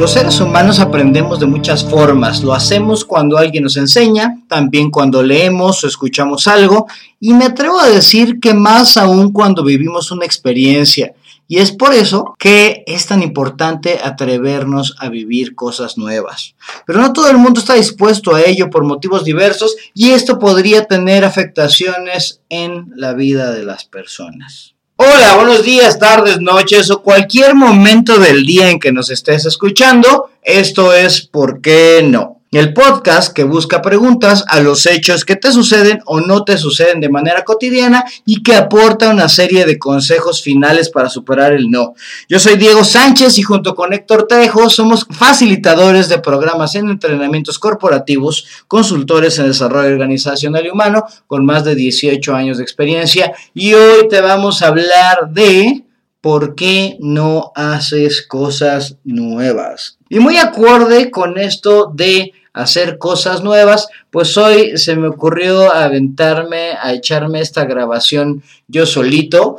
Los 0.00 0.12
seres 0.12 0.40
humanos 0.40 0.80
aprendemos 0.80 1.40
de 1.40 1.44
muchas 1.44 1.84
formas. 1.84 2.42
Lo 2.42 2.54
hacemos 2.54 3.04
cuando 3.04 3.36
alguien 3.36 3.64
nos 3.64 3.76
enseña, 3.76 4.38
también 4.48 4.90
cuando 4.90 5.22
leemos 5.22 5.84
o 5.84 5.86
escuchamos 5.86 6.48
algo, 6.48 6.86
y 7.20 7.34
me 7.34 7.44
atrevo 7.44 7.78
a 7.78 7.90
decir 7.90 8.40
que 8.40 8.54
más 8.54 8.96
aún 8.96 9.30
cuando 9.30 9.62
vivimos 9.62 10.10
una 10.10 10.24
experiencia. 10.24 11.12
Y 11.48 11.58
es 11.58 11.72
por 11.72 11.92
eso 11.92 12.34
que 12.38 12.82
es 12.86 13.08
tan 13.08 13.22
importante 13.22 14.00
atrevernos 14.02 14.96
a 14.98 15.10
vivir 15.10 15.54
cosas 15.54 15.98
nuevas. 15.98 16.54
Pero 16.86 17.02
no 17.02 17.12
todo 17.12 17.28
el 17.28 17.36
mundo 17.36 17.60
está 17.60 17.74
dispuesto 17.74 18.34
a 18.34 18.40
ello 18.40 18.70
por 18.70 18.84
motivos 18.84 19.22
diversos 19.22 19.76
y 19.92 20.12
esto 20.12 20.38
podría 20.38 20.86
tener 20.86 21.26
afectaciones 21.26 22.40
en 22.48 22.90
la 22.96 23.12
vida 23.12 23.52
de 23.52 23.64
las 23.64 23.84
personas. 23.84 24.76
Hola, 25.02 25.36
buenos 25.36 25.64
días, 25.64 25.98
tardes, 25.98 26.42
noches 26.42 26.90
o 26.90 27.00
cualquier 27.00 27.54
momento 27.54 28.18
del 28.18 28.44
día 28.44 28.68
en 28.68 28.78
que 28.78 28.92
nos 28.92 29.08
estés 29.08 29.46
escuchando. 29.46 30.28
Esto 30.42 30.92
es 30.92 31.22
¿Por 31.22 31.62
qué 31.62 32.02
no? 32.04 32.39
El 32.52 32.74
podcast 32.74 33.32
que 33.32 33.44
busca 33.44 33.80
preguntas 33.80 34.44
a 34.48 34.58
los 34.58 34.84
hechos 34.86 35.24
que 35.24 35.36
te 35.36 35.52
suceden 35.52 36.00
o 36.04 36.20
no 36.20 36.42
te 36.42 36.58
suceden 36.58 36.98
de 36.98 37.08
manera 37.08 37.44
cotidiana 37.44 38.04
y 38.26 38.42
que 38.42 38.56
aporta 38.56 39.10
una 39.10 39.28
serie 39.28 39.64
de 39.66 39.78
consejos 39.78 40.42
finales 40.42 40.90
para 40.90 41.08
superar 41.08 41.52
el 41.52 41.70
no. 41.70 41.94
Yo 42.28 42.40
soy 42.40 42.56
Diego 42.56 42.82
Sánchez 42.82 43.38
y 43.38 43.42
junto 43.42 43.76
con 43.76 43.92
Héctor 43.92 44.26
Trejo 44.26 44.68
somos 44.68 45.06
facilitadores 45.08 46.08
de 46.08 46.18
programas 46.18 46.74
en 46.74 46.90
entrenamientos 46.90 47.60
corporativos, 47.60 48.64
consultores 48.66 49.38
en 49.38 49.46
desarrollo 49.46 49.92
organizacional 49.92 50.66
y 50.66 50.70
humano 50.70 51.04
con 51.28 51.46
más 51.46 51.62
de 51.62 51.76
18 51.76 52.34
años 52.34 52.56
de 52.56 52.64
experiencia 52.64 53.32
y 53.54 53.74
hoy 53.74 54.08
te 54.08 54.20
vamos 54.20 54.62
a 54.62 54.66
hablar 54.66 55.30
de 55.30 55.84
¿por 56.20 56.56
qué 56.56 56.96
no 56.98 57.52
haces 57.54 58.26
cosas 58.26 58.96
nuevas? 59.04 59.98
Y 60.08 60.18
muy 60.18 60.36
acorde 60.36 61.12
con 61.12 61.38
esto 61.38 61.92
de 61.94 62.32
hacer 62.52 62.98
cosas 62.98 63.42
nuevas, 63.42 63.88
pues 64.10 64.36
hoy 64.36 64.76
se 64.76 64.96
me 64.96 65.08
ocurrió 65.08 65.72
aventarme 65.72 66.72
a 66.80 66.92
echarme 66.92 67.40
esta 67.40 67.64
grabación 67.64 68.42
yo 68.68 68.86
solito. 68.86 69.58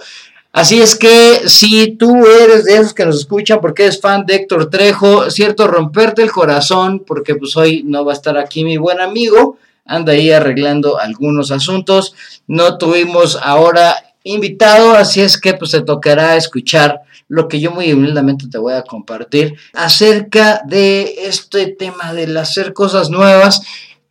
Así 0.53 0.81
es 0.81 0.95
que 0.95 1.47
si 1.47 1.95
tú 1.95 2.25
eres 2.25 2.65
de 2.65 2.75
esos 2.75 2.93
que 2.93 3.05
nos 3.05 3.19
escuchan 3.19 3.61
porque 3.61 3.83
eres 3.83 4.01
fan 4.01 4.25
de 4.25 4.35
Héctor 4.35 4.69
Trejo, 4.69 5.31
cierto 5.31 5.65
romperte 5.67 6.23
el 6.23 6.31
corazón 6.31 7.03
porque 7.07 7.35
pues 7.35 7.55
hoy 7.55 7.83
no 7.85 8.03
va 8.03 8.11
a 8.11 8.15
estar 8.15 8.37
aquí 8.37 8.65
mi 8.65 8.75
buen 8.75 8.99
amigo, 8.99 9.57
anda 9.85 10.11
ahí 10.11 10.29
arreglando 10.29 10.99
algunos 10.99 11.51
asuntos. 11.51 12.13
No 12.47 12.77
tuvimos 12.77 13.39
ahora 13.41 13.95
invitado, 14.23 14.93
así 14.93 15.21
es 15.21 15.37
que 15.39 15.53
pues 15.53 15.71
te 15.71 15.81
tocará 15.81 16.35
escuchar 16.35 17.01
lo 17.27 17.47
que 17.47 17.59
yo 17.59 17.71
muy 17.71 17.91
humildemente 17.93 18.47
te 18.47 18.57
voy 18.57 18.73
a 18.73 18.83
compartir 18.83 19.55
acerca 19.73 20.61
de 20.65 21.13
este 21.27 21.67
tema 21.67 22.13
del 22.13 22.35
hacer 22.35 22.73
cosas 22.73 23.09
nuevas 23.09 23.61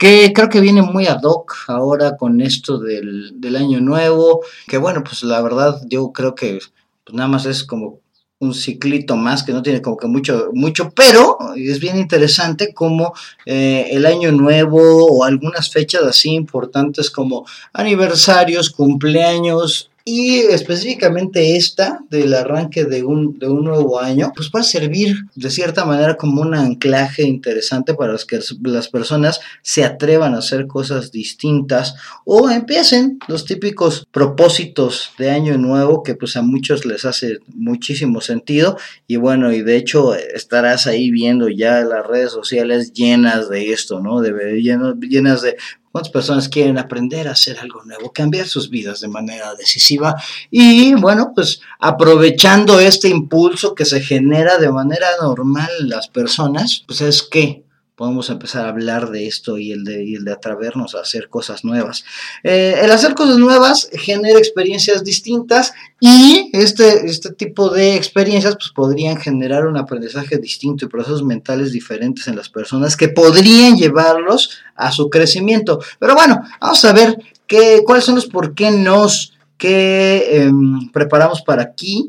que 0.01 0.33
creo 0.35 0.49
que 0.49 0.61
viene 0.61 0.81
muy 0.81 1.07
ad 1.07 1.21
hoc 1.23 1.55
ahora 1.69 2.17
con 2.17 2.41
esto 2.41 2.79
del, 2.79 3.57
año 3.57 3.83
nuevo, 3.83 4.41
que 4.67 4.79
bueno, 4.79 5.05
pues 5.05 5.23
la 5.23 5.43
verdad 5.43 5.79
yo 5.87 6.11
creo 6.13 6.35
que 6.35 6.61
pues, 7.05 7.15
nada 7.15 7.29
más 7.29 7.45
es 7.45 7.65
como 7.65 8.01
un 8.39 8.55
ciclito 8.55 9.17
más 9.17 9.43
que 9.43 9.53
no 9.53 9.63
tiene 9.63 9.83
como 9.83 9.99
que 9.99 10.07
mucho, 10.07 10.49
mucho, 10.55 10.91
pero 10.97 11.37
es 11.55 11.79
bien 11.79 11.99
interesante 11.99 12.73
como 12.73 13.13
eh, 13.45 13.89
el 13.91 14.07
año 14.07 14.33
nuevo 14.33 15.05
o 15.05 15.25
algunas 15.25 15.71
fechas 15.71 16.05
así 16.05 16.31
importantes 16.31 17.11
como 17.11 17.45
aniversarios, 17.75 18.71
cumpleaños, 18.71 19.90
y 20.05 20.39
específicamente 20.39 21.57
esta 21.57 22.01
del 22.11 22.35
arranque 22.35 22.85
de 22.85 23.03
un, 23.05 23.39
de 23.39 23.49
un 23.49 23.65
nuevo 23.65 24.01
año, 24.01 24.33
pues 24.35 24.51
va 24.55 24.61
a 24.61 24.65
servir 24.65 25.25
de 25.35 25.51
cierta 25.51 25.85
manera 25.85 26.17
como 26.17 26.43
un 26.43 26.55
anclaje 26.55 27.23
interesante 27.23 27.95
para 27.95 28.17
que 28.27 28.41
las 28.63 28.89
personas 28.89 29.41
se 29.63 29.85
atrevan 29.85 30.35
a 30.35 30.39
hacer 30.39 30.67
cosas 30.67 31.13
distintas 31.13 31.95
o 32.25 32.51
empiecen 32.51 33.19
los 33.29 33.45
típicos 33.45 34.07
propósitos 34.11 35.13
de 35.19 35.31
año 35.31 35.59
nuevo 35.59 36.03
que 36.03 36.15
pues 36.15 36.37
a 36.37 36.43
muchos 36.43 36.85
les 36.85 37.05
hace 37.05 37.39
muchísimo 37.55 38.21
sentido 38.21 38.77
y 39.07 39.17
bueno, 39.17 39.53
y 39.53 39.63
de 39.63 39.77
hecho 39.77 40.15
estarás 40.15 40.87
ahí 40.87 41.11
viendo 41.11 41.49
ya 41.49 41.81
las 41.83 42.07
redes 42.07 42.33
sociales 42.33 42.93
llenas 42.93 43.49
de 43.49 43.73
esto, 43.73 44.01
¿no? 44.01 44.21
De, 44.21 44.33
llenas 44.61 45.43
de 45.43 45.57
¿Cuántas 45.93 46.13
personas 46.13 46.49
quieren 46.49 46.79
aprender 46.79 47.27
a 47.27 47.33
hacer 47.33 47.59
algo 47.59 47.83
nuevo, 47.83 48.13
cambiar 48.13 48.47
sus 48.47 48.71
vidas 48.71 49.01
de 49.01 49.09
manera 49.09 49.55
decisiva? 49.57 50.15
Y 50.49 50.95
bueno, 50.95 51.33
pues 51.35 51.61
aprovechando 51.81 52.79
este 52.79 53.09
impulso 53.09 53.75
que 53.75 53.85
se 53.85 54.01
genera 54.01 54.59
de 54.59 54.71
manera 54.71 55.09
normal 55.21 55.69
en 55.81 55.89
las 55.89 56.07
personas, 56.07 56.85
pues 56.87 57.01
es 57.01 57.23
que 57.23 57.65
podemos 58.01 58.31
empezar 58.31 58.65
a 58.65 58.71
hablar 58.71 59.11
de 59.11 59.27
esto 59.27 59.59
y 59.59 59.73
el 59.73 59.85
de, 59.85 60.33
atrevernos 60.33 60.95
a 60.95 61.01
hacer 61.01 61.29
cosas 61.29 61.67
nuevas. 61.67 62.03
Eh, 62.43 62.81
el 62.83 62.91
hacer 62.93 63.13
cosas 63.13 63.37
nuevas 63.37 63.91
genera 63.93 64.39
experiencias 64.39 65.05
distintas 65.05 65.75
y 66.01 66.49
este, 66.55 67.05
este 67.05 67.31
tipo 67.33 67.69
de 67.69 67.97
experiencias 67.97 68.55
pues, 68.55 68.71
podrían 68.75 69.19
generar 69.19 69.67
un 69.67 69.77
aprendizaje 69.77 70.39
distinto 70.39 70.87
y 70.87 70.89
procesos 70.89 71.23
mentales 71.23 71.73
diferentes 71.73 72.27
en 72.27 72.37
las 72.37 72.49
personas 72.49 72.97
que 72.97 73.11
podrían 73.11 73.77
llevarlos 73.77 74.63
a 74.77 74.91
su 74.93 75.11
crecimiento. 75.11 75.79
Pero 75.99 76.15
bueno, 76.15 76.41
vamos 76.59 76.83
a 76.87 76.95
ver 76.95 77.19
qué, 77.47 77.83
cuáles 77.85 78.07
son 78.07 78.15
los 78.15 78.25
por 78.25 78.55
qué 78.55 78.71
nos 78.71 79.35
que 79.59 80.39
em, 80.39 80.91
preparamos 80.91 81.43
para 81.43 81.65
aquí 81.65 82.09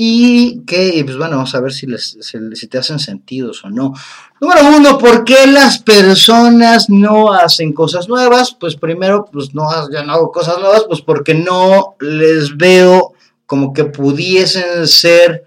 y 0.00 0.60
que, 0.60 1.02
pues 1.04 1.16
bueno, 1.16 1.38
vamos 1.38 1.56
a 1.56 1.60
ver 1.60 1.72
si, 1.72 1.88
les, 1.88 2.16
si, 2.20 2.66
te 2.68 2.78
hacen 2.78 3.00
sentidos 3.00 3.64
o 3.64 3.68
no. 3.68 3.94
Número 4.40 4.60
uno, 4.76 4.96
¿por 4.96 5.24
qué 5.24 5.48
las 5.48 5.80
personas 5.80 6.88
no 6.88 7.32
hacen 7.32 7.72
cosas 7.72 8.08
nuevas? 8.08 8.56
Pues 8.60 8.76
primero, 8.76 9.28
pues 9.32 9.56
no, 9.56 9.64
no 9.88 10.12
hago 10.12 10.30
cosas 10.30 10.60
nuevas, 10.60 10.84
pues 10.86 11.00
porque 11.00 11.34
no 11.34 11.96
les 11.98 12.56
veo 12.56 13.14
como 13.44 13.72
que 13.72 13.86
pudiesen 13.86 14.86
ser 14.86 15.46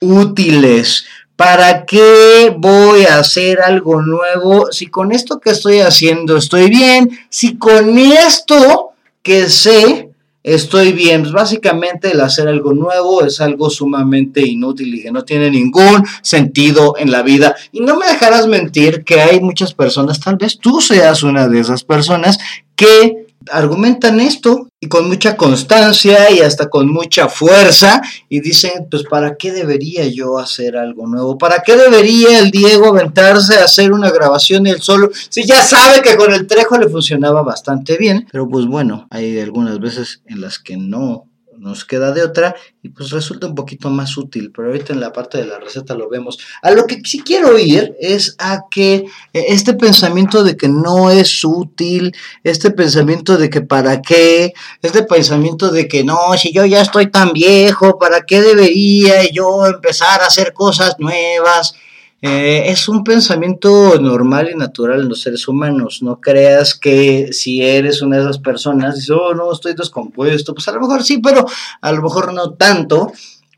útiles. 0.00 1.04
¿Para 1.36 1.86
qué 1.86 2.52
voy 2.58 3.04
a 3.04 3.20
hacer 3.20 3.60
algo 3.60 4.02
nuevo? 4.02 4.72
Si 4.72 4.88
con 4.88 5.12
esto 5.12 5.38
que 5.38 5.50
estoy 5.50 5.78
haciendo 5.78 6.36
estoy 6.36 6.68
bien, 6.68 7.08
si 7.28 7.56
con 7.56 7.96
esto 7.96 8.94
que 9.22 9.48
sé 9.48 10.11
estoy 10.42 10.92
bien. 10.92 11.22
Pues 11.22 11.32
básicamente 11.32 12.12
el 12.12 12.20
hacer 12.20 12.48
algo 12.48 12.72
nuevo 12.72 13.24
es 13.24 13.40
algo 13.40 13.70
sumamente 13.70 14.40
inútil 14.46 14.94
y 14.94 15.02
que 15.02 15.12
no 15.12 15.24
tiene 15.24 15.50
ningún 15.50 16.04
sentido 16.22 16.94
en 16.98 17.10
la 17.10 17.22
vida. 17.22 17.54
Y 17.72 17.80
no 17.80 17.96
me 17.96 18.06
dejarás 18.06 18.46
mentir 18.46 19.04
que 19.04 19.20
hay 19.20 19.40
muchas 19.40 19.74
personas, 19.74 20.20
tal 20.20 20.36
vez 20.36 20.58
tú 20.58 20.80
seas 20.80 21.22
una 21.22 21.48
de 21.48 21.60
esas 21.60 21.84
personas, 21.84 22.38
que 22.74 23.26
argumentan 23.50 24.20
esto 24.20 24.68
y 24.80 24.88
con 24.88 25.08
mucha 25.08 25.36
constancia 25.36 26.30
y 26.30 26.40
hasta 26.40 26.68
con 26.68 26.88
mucha 26.92 27.28
fuerza 27.28 28.02
y 28.28 28.40
dicen, 28.40 28.88
pues 28.90 29.04
¿para 29.04 29.36
qué 29.36 29.52
debería 29.52 30.06
yo 30.06 30.38
hacer 30.38 30.76
algo 30.76 31.06
nuevo? 31.06 31.38
¿Para 31.38 31.62
qué 31.62 31.76
debería 31.76 32.38
el 32.38 32.50
Diego 32.50 32.88
aventarse 32.88 33.58
a 33.58 33.64
hacer 33.64 33.92
una 33.92 34.10
grabación 34.10 34.66
él 34.66 34.80
solo? 34.80 35.10
Si 35.28 35.44
ya 35.44 35.62
sabe 35.62 36.02
que 36.02 36.16
con 36.16 36.32
el 36.32 36.46
Trejo 36.46 36.78
le 36.78 36.88
funcionaba 36.88 37.42
bastante 37.42 37.96
bien, 37.96 38.26
pero 38.30 38.48
pues 38.48 38.66
bueno, 38.66 39.06
hay 39.10 39.38
algunas 39.38 39.78
veces 39.78 40.22
en 40.26 40.40
las 40.40 40.58
que 40.58 40.76
no 40.76 41.31
nos 41.62 41.84
queda 41.84 42.10
de 42.10 42.22
otra 42.22 42.56
y 42.82 42.88
pues 42.88 43.10
resulta 43.10 43.46
un 43.46 43.54
poquito 43.54 43.88
más 43.88 44.16
útil, 44.16 44.50
pero 44.54 44.68
ahorita 44.68 44.92
en 44.92 45.00
la 45.00 45.12
parte 45.12 45.38
de 45.38 45.46
la 45.46 45.60
receta 45.60 45.94
lo 45.94 46.08
vemos. 46.08 46.38
A 46.60 46.72
lo 46.72 46.86
que 46.86 47.00
sí 47.04 47.20
quiero 47.20 47.56
ir 47.56 47.94
es 48.00 48.34
a 48.38 48.64
que 48.68 49.06
eh, 49.32 49.44
este 49.48 49.74
pensamiento 49.74 50.42
de 50.42 50.56
que 50.56 50.68
no 50.68 51.10
es 51.10 51.44
útil, 51.44 52.12
este 52.42 52.72
pensamiento 52.72 53.38
de 53.38 53.48
que 53.48 53.60
para 53.60 54.02
qué, 54.02 54.52
este 54.82 55.04
pensamiento 55.04 55.70
de 55.70 55.86
que 55.86 56.02
no, 56.02 56.36
si 56.36 56.52
yo 56.52 56.64
ya 56.64 56.82
estoy 56.82 57.10
tan 57.10 57.32
viejo, 57.32 57.96
¿para 57.96 58.22
qué 58.22 58.42
debería 58.42 59.30
yo 59.30 59.64
empezar 59.66 60.20
a 60.20 60.26
hacer 60.26 60.52
cosas 60.52 60.96
nuevas? 60.98 61.76
Eh, 62.24 62.70
es 62.70 62.88
un 62.88 63.02
pensamiento 63.02 63.98
normal 64.00 64.48
y 64.48 64.56
natural 64.56 65.00
en 65.00 65.08
los 65.08 65.22
seres 65.22 65.48
humanos. 65.48 66.02
No 66.02 66.20
creas 66.20 66.74
que 66.74 67.32
si 67.32 67.62
eres 67.62 68.00
una 68.00 68.16
de 68.16 68.22
esas 68.22 68.38
personas, 68.38 68.94
dices, 68.94 69.10
oh, 69.10 69.34
no, 69.34 69.52
estoy 69.52 69.74
descompuesto, 69.74 70.54
pues 70.54 70.68
a 70.68 70.72
lo 70.72 70.80
mejor 70.80 71.02
sí, 71.02 71.18
pero 71.18 71.44
a 71.80 71.92
lo 71.92 72.00
mejor 72.00 72.32
no 72.32 72.52
tanto. 72.52 73.12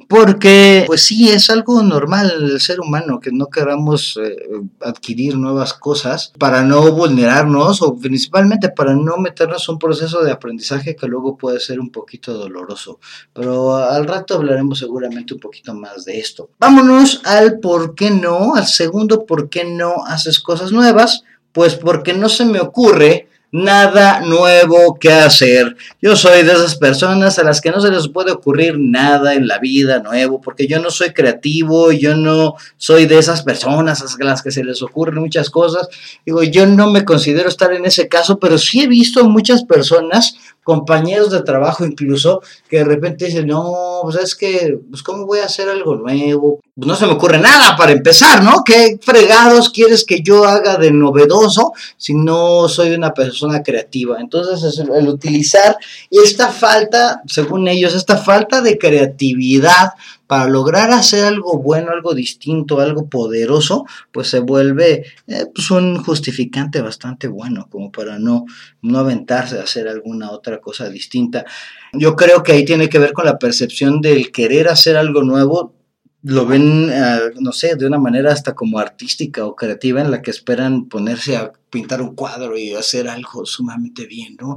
Porque, 0.09 0.85
pues 0.87 1.05
sí, 1.05 1.29
es 1.29 1.51
algo 1.51 1.83
normal 1.83 2.33
el 2.37 2.61
ser 2.61 2.81
humano 2.81 3.21
que 3.21 3.31
no 3.31 3.47
queramos 3.47 4.19
eh, 4.23 4.37
adquirir 4.81 5.37
nuevas 5.37 5.73
cosas 5.73 6.33
para 6.39 6.63
no 6.63 6.91
vulnerarnos 6.93 7.81
o 7.81 7.97
principalmente 7.97 8.69
para 8.71 8.95
no 8.95 9.17
meternos 9.19 9.69
un 9.69 9.79
proceso 9.79 10.23
de 10.23 10.33
aprendizaje 10.33 10.97
que 10.97 11.07
luego 11.07 11.37
puede 11.37 11.61
ser 11.61 11.79
un 11.79 11.91
poquito 11.91 12.35
doloroso. 12.35 12.99
Pero 13.33 13.77
al 13.77 14.07
rato 14.07 14.35
hablaremos 14.35 14.81
seguramente 14.81 15.35
un 15.35 15.41
poquito 15.41 15.75
más 15.75 16.05
de 16.05 16.19
esto. 16.19 16.51
Vámonos 16.59 17.23
al 17.25 17.61
por 17.61 17.95
qué 17.95 18.11
no, 18.11 18.57
al 18.57 18.67
segundo 18.67 19.25
por 19.25 19.49
qué 19.49 19.65
no 19.65 20.05
haces 20.07 20.41
cosas 20.41 20.73
nuevas. 20.73 21.23
Pues 21.53 21.77
porque 21.77 22.13
no 22.15 22.29
se 22.29 22.45
me 22.45 22.59
ocurre 22.59 23.29
nada 23.55 24.21
nuevo 24.21 24.97
que 24.99 25.13
hacer. 25.13 25.77
Yo 26.03 26.17
soy 26.17 26.43
de 26.43 26.51
esas 26.51 26.75
personas 26.77 27.39
a 27.39 27.45
las 27.45 27.61
que 27.61 27.71
no 27.71 27.81
se 27.81 27.89
les 27.89 28.09
puede 28.09 28.33
ocurrir 28.33 28.81
nada 28.81 29.35
en 29.35 29.47
la 29.47 29.61
vida 29.61 30.01
nuevo, 30.01 30.41
porque 30.41 30.67
yo 30.67 30.81
no 30.81 30.91
soy 30.91 31.13
creativo, 31.13 31.93
yo 31.93 32.17
no 32.17 32.57
soy 32.77 33.07
de 33.07 33.17
esas 33.17 33.43
personas 33.43 34.03
a 34.03 34.25
las 34.25 34.43
que 34.43 34.51
se 34.51 34.65
les 34.65 34.83
ocurren 34.83 35.21
muchas 35.21 35.51
cosas. 35.51 35.89
Digo, 36.27 36.43
yo 36.43 36.67
no 36.67 36.91
me 36.91 37.05
considero 37.05 37.49
estar 37.49 37.73
en 37.73 37.85
ese 37.85 38.09
caso, 38.09 38.41
pero 38.41 38.59
sí 38.59 38.81
he 38.83 38.89
visto 38.89 39.25
muchas 39.29 39.63
personas 39.63 40.35
compañeros 40.65 41.31
de 41.31 41.43
trabajo 41.43 41.85
incluso, 41.85 42.43
que 42.69 42.79
de 42.79 42.85
repente 42.85 43.27
dicen, 43.27 43.47
no, 43.47 44.01
pues 44.03 44.17
es 44.17 44.35
que, 44.35 44.79
pues 44.91 45.03
cómo 45.03 45.27
voy 45.27 45.39
a 45.41 45.45
hacer 45.45 45.69
algo 45.69 45.95
nuevo, 45.95 46.61
pues 46.75 46.89
no 46.89 46.97
se 46.97 47.07
me 47.07 47.13
ocurre 47.13 47.39
nada 47.39 47.77
para 47.77 47.93
empezar, 47.93 48.43
¿no? 48.43 48.65
¿Qué 48.65 48.99
fregados 49.01 49.71
quieres 49.71 50.05
que 50.05 50.23
yo 50.23 50.45
haga 50.45 50.77
de 50.77 50.91
novedoso 50.91 51.73
si 51.97 52.15
no 52.15 52.69
soy 52.69 52.91
una 52.91 53.15
persona 53.15 53.63
creativa? 53.63 54.19
Entonces, 54.21 54.79
el 54.79 55.09
utilizar 55.09 55.77
esta 56.11 56.49
falta, 56.49 57.23
según 57.27 57.69
ellos, 57.69 57.95
esta 57.95 58.17
falta 58.17 58.61
de 58.61 58.79
creatividad 58.79 59.93
para 60.27 60.49
lograr 60.49 60.91
hacer 60.91 61.25
algo 61.25 61.59
bueno, 61.59 61.91
algo 61.91 62.15
distinto, 62.15 62.81
algo 62.81 63.09
poderoso, 63.09 63.85
pues 64.13 64.29
se 64.29 64.41
vuelve 64.41 65.05
eh, 65.27 65.47
pues 65.55 65.71
un 65.71 66.03
justificante 66.03 66.81
bastante 66.81 67.29
bueno, 67.29 67.69
como 67.71 67.93
para 67.93 68.19
no, 68.19 68.45
no 68.83 68.99
aventarse 68.99 69.59
a 69.59 69.65
hacer 69.65 69.89
alguna 69.89 70.31
otra 70.31 70.61
cosa 70.61 70.89
distinta. 70.89 71.45
Yo 71.93 72.17
creo 72.17 72.43
que 72.43 72.53
ahí 72.53 72.65
tiene 72.65 72.89
que 72.89 72.99
ver 72.99 73.13
con 73.13 73.27
la 73.27 73.39
percepción 73.39 74.01
del 74.01 74.33
querer 74.33 74.69
hacer 74.69 74.97
algo 74.97 75.23
nuevo, 75.23 75.75
lo 76.23 76.47
ven, 76.47 76.89
eh, 76.91 77.33
no 77.39 77.53
sé, 77.53 77.77
de 77.77 77.87
una 77.87 77.99
manera 77.99 78.33
hasta 78.33 78.55
como 78.55 78.79
artística 78.79 79.45
o 79.45 79.55
creativa 79.55 80.01
en 80.01 80.11
la 80.11 80.23
que 80.23 80.31
esperan 80.31 80.89
ponerse 80.89 81.37
a 81.37 81.53
pintar 81.69 82.01
un 82.01 82.15
cuadro 82.15 82.57
y 82.57 82.73
hacer 82.73 83.09
algo 83.09 83.45
sumamente 83.45 84.07
bien, 84.07 84.37
¿no? 84.41 84.57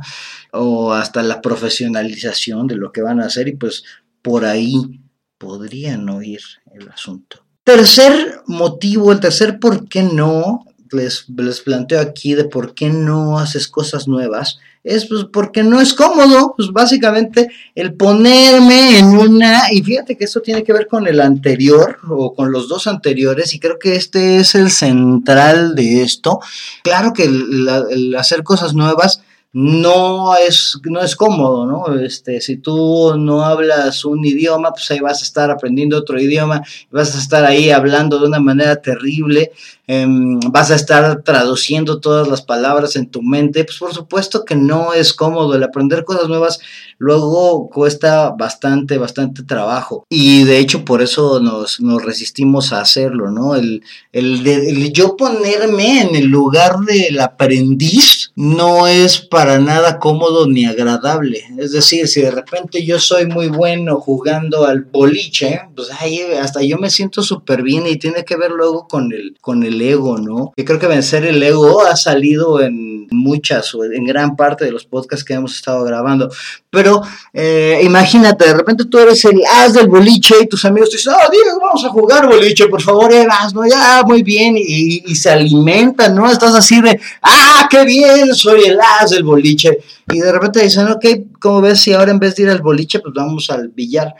O 0.53 0.93
hasta 0.93 1.21
la 1.23 1.41
profesionalización 1.41 2.67
de 2.67 2.77
lo 2.77 2.93
que 2.93 3.01
van 3.01 3.19
a 3.19 3.25
hacer 3.25 3.49
y 3.49 3.57
pues 3.57 3.83
por 4.21 4.45
ahí 4.45 5.01
podrían 5.38 6.10
oír 6.10 6.42
el 6.74 6.89
asunto. 6.89 7.44
Tercer 7.63 8.42
motivo, 8.48 9.12
el 9.12 9.19
tercer 9.19 9.60
por 9.60 9.88
qué 9.89 10.04
no, 10.04 10.66
les, 10.92 11.25
les 11.30 11.62
planteo 11.62 12.00
aquí 12.00 12.34
de 12.34 12.45
por 12.45 12.74
qué 12.74 12.89
no 12.89 13.39
haces 13.39 13.68
cosas 13.68 14.07
nuevas, 14.07 14.60
es 14.84 15.06
pues 15.06 15.25
porque 15.25 15.63
no 15.63 15.81
es 15.81 15.94
cómodo, 15.94 16.54
pues 16.56 16.69
básicamente 16.72 17.50
el 17.75 17.94
ponerme 17.94 19.00
en 19.00 19.07
una, 19.07 19.63
y 19.72 19.84
fíjate 19.84 20.16
que 20.18 20.24
esto 20.24 20.42
tiene 20.42 20.63
que 20.63 20.72
ver 20.72 20.88
con 20.88 21.07
el 21.07 21.19
anterior 21.19 21.98
o 22.10 22.34
con 22.34 22.54
los 22.54 22.69
dos 22.69 22.88
anteriores, 22.88 23.54
y 23.54 23.60
creo 23.60 23.78
que 23.80 23.98
este 23.98 24.38
es 24.38 24.56
el 24.56 24.72
central 24.72 25.75
de 25.75 26.04
esto. 26.04 26.39
Claro 26.84 27.12
que 27.12 27.25
el 27.25 28.16
hacer 28.16 28.44
cosas 28.44 28.74
nuevas 28.74 29.22
no 29.53 30.35
es, 30.35 30.79
no 30.83 31.01
es 31.01 31.15
cómodo, 31.15 31.65
¿no? 31.65 31.99
Este, 31.99 32.41
si 32.41 32.57
tú 32.57 33.15
no 33.17 33.44
hablas 33.44 34.05
un 34.05 34.23
idioma, 34.25 34.71
pues 34.71 34.91
ahí 34.91 34.99
vas 34.99 35.21
a 35.21 35.25
estar 35.25 35.49
aprendiendo 35.49 35.97
otro 35.97 36.19
idioma, 36.19 36.61
vas 36.91 37.15
a 37.15 37.19
estar 37.19 37.45
ahí 37.45 37.69
hablando 37.71 38.19
de 38.19 38.27
una 38.27 38.39
manera 38.39 38.81
terrible, 38.81 39.51
Em, 39.89 40.42
vas 40.51 40.69
a 40.69 40.75
estar 40.75 41.24
traduciendo 41.24 42.01
todas 42.01 42.28
las 42.28 42.42
palabras 42.42 42.98
en 42.98 43.10
tu 43.10 43.22
mente, 43.22 43.63
pues 43.63 43.78
por 43.78 43.94
supuesto 43.94 44.44
que 44.44 44.56
no 44.56 44.94
es 44.94 45.13
cómodo. 45.13 45.56
El 45.56 45.63
aprender 45.63 46.04
cosas 46.04 46.28
nuevas 46.28 46.60
luego 46.98 47.69
cuesta 47.69 48.31
bastante, 48.31 48.98
bastante 48.98 49.44
trabajo. 49.44 50.06
Y 50.10 50.44
de 50.44 50.60
hecho 50.60 50.84
por 50.84 51.01
eso 51.01 51.39
nos, 51.39 51.80
resistimos 52.04 52.74
a 52.74 52.81
hacerlo, 52.81 53.31
¿no? 53.31 53.56
El, 53.56 53.81
el, 54.12 54.92
yo 54.92 55.16
ponerme 55.16 56.01
en 56.01 56.16
el 56.16 56.25
lugar 56.25 56.80
del 56.80 57.19
aprendiz 57.22 58.31
no 58.36 58.88
es 58.88 59.19
para 59.19 59.57
nada 59.60 60.00
cómodo 60.00 60.48
ni 60.48 60.66
agradable. 60.66 61.45
Es 61.57 61.72
decir, 61.72 62.10
si 62.10 62.22
de 62.22 62.31
repente 62.31 62.86
yo 62.86 63.00
soy 63.00 63.25
muy 63.25 63.48
bueno 63.48 64.01
jugando 64.01 64.66
al 64.66 64.81
boliche, 64.81 65.62
pues 65.75 65.89
ahí 65.98 66.22
hasta 66.42 66.62
yo 66.62 66.78
me 66.78 66.89
siento 66.89 67.24
súper 67.24 67.63
bien 67.63 67.88
y 67.88 67.98
tiene 67.98 68.25
que 68.25 68.36
ver 68.36 68.51
luego 68.51 68.88
con 68.88 69.13
el, 69.13 69.38
con 69.39 69.63
el 69.63 69.76
ego, 69.81 70.18
¿no? 70.18 70.53
Yo 70.56 70.65
creo 70.65 70.79
que 70.79 70.88
vencer 70.88 71.25
el 71.25 71.41
ego 71.41 71.85
ha 71.85 71.95
salido 71.95 72.62
en 72.62 73.07
muchas 73.12 73.74
o 73.75 73.83
en 73.83 74.06
gran 74.06 74.35
parte 74.35 74.65
de 74.65 74.71
los 74.71 74.85
podcasts 74.85 75.24
que 75.24 75.33
hemos 75.33 75.56
estado 75.56 75.83
grabando. 75.83 76.29
Pero 76.69 77.01
eh, 77.33 77.79
imagínate, 77.83 78.45
de 78.45 78.53
repente 78.53 78.85
tú 78.85 79.00
eres 79.00 79.24
el 79.25 79.41
as 79.45 79.74
del 79.74 79.88
boliche 79.88 80.35
y 80.41 80.47
tus 80.47 80.65
amigos 80.65 80.89
te 80.89 80.97
dicen, 80.97 81.13
oh, 81.13 81.31
Diego, 81.31 81.59
vamos 81.62 81.83
a 81.85 81.89
jugar 81.89 82.27
boliche, 82.27 82.68
por 82.68 82.81
favor, 82.81 83.12
eras, 83.12 83.53
¿no? 83.53 83.65
Ya, 83.65 84.03
muy 84.06 84.24
bien, 84.24 84.56
y, 84.57 85.03
y 85.06 85.15
se 85.15 85.29
alimentan, 85.29 86.15
¿no? 86.15 86.29
Estás 86.29 86.53
así 86.56 86.81
de, 86.81 87.00
ah, 87.21 87.68
qué 87.69 87.85
bien, 87.85 88.33
soy 88.35 88.65
el 88.65 88.79
as 88.79 89.12
del 89.12 89.24
boliche. 89.24 89.77
Y 90.09 90.19
de 90.19 90.31
repente 90.31 90.63
dicen, 90.63 90.88
ok, 90.88 91.06
¿cómo 91.39 91.62
ves 91.62 91.81
si 91.81 91.94
ahora 91.94 92.12
en 92.12 92.19
vez 92.19 92.36
de 92.36 92.44
ir 92.44 92.50
al 92.50 92.62
boliche, 92.62 93.00
pues 93.00 93.13
vamos 93.13 93.50
al 93.50 93.69
billar? 93.69 94.15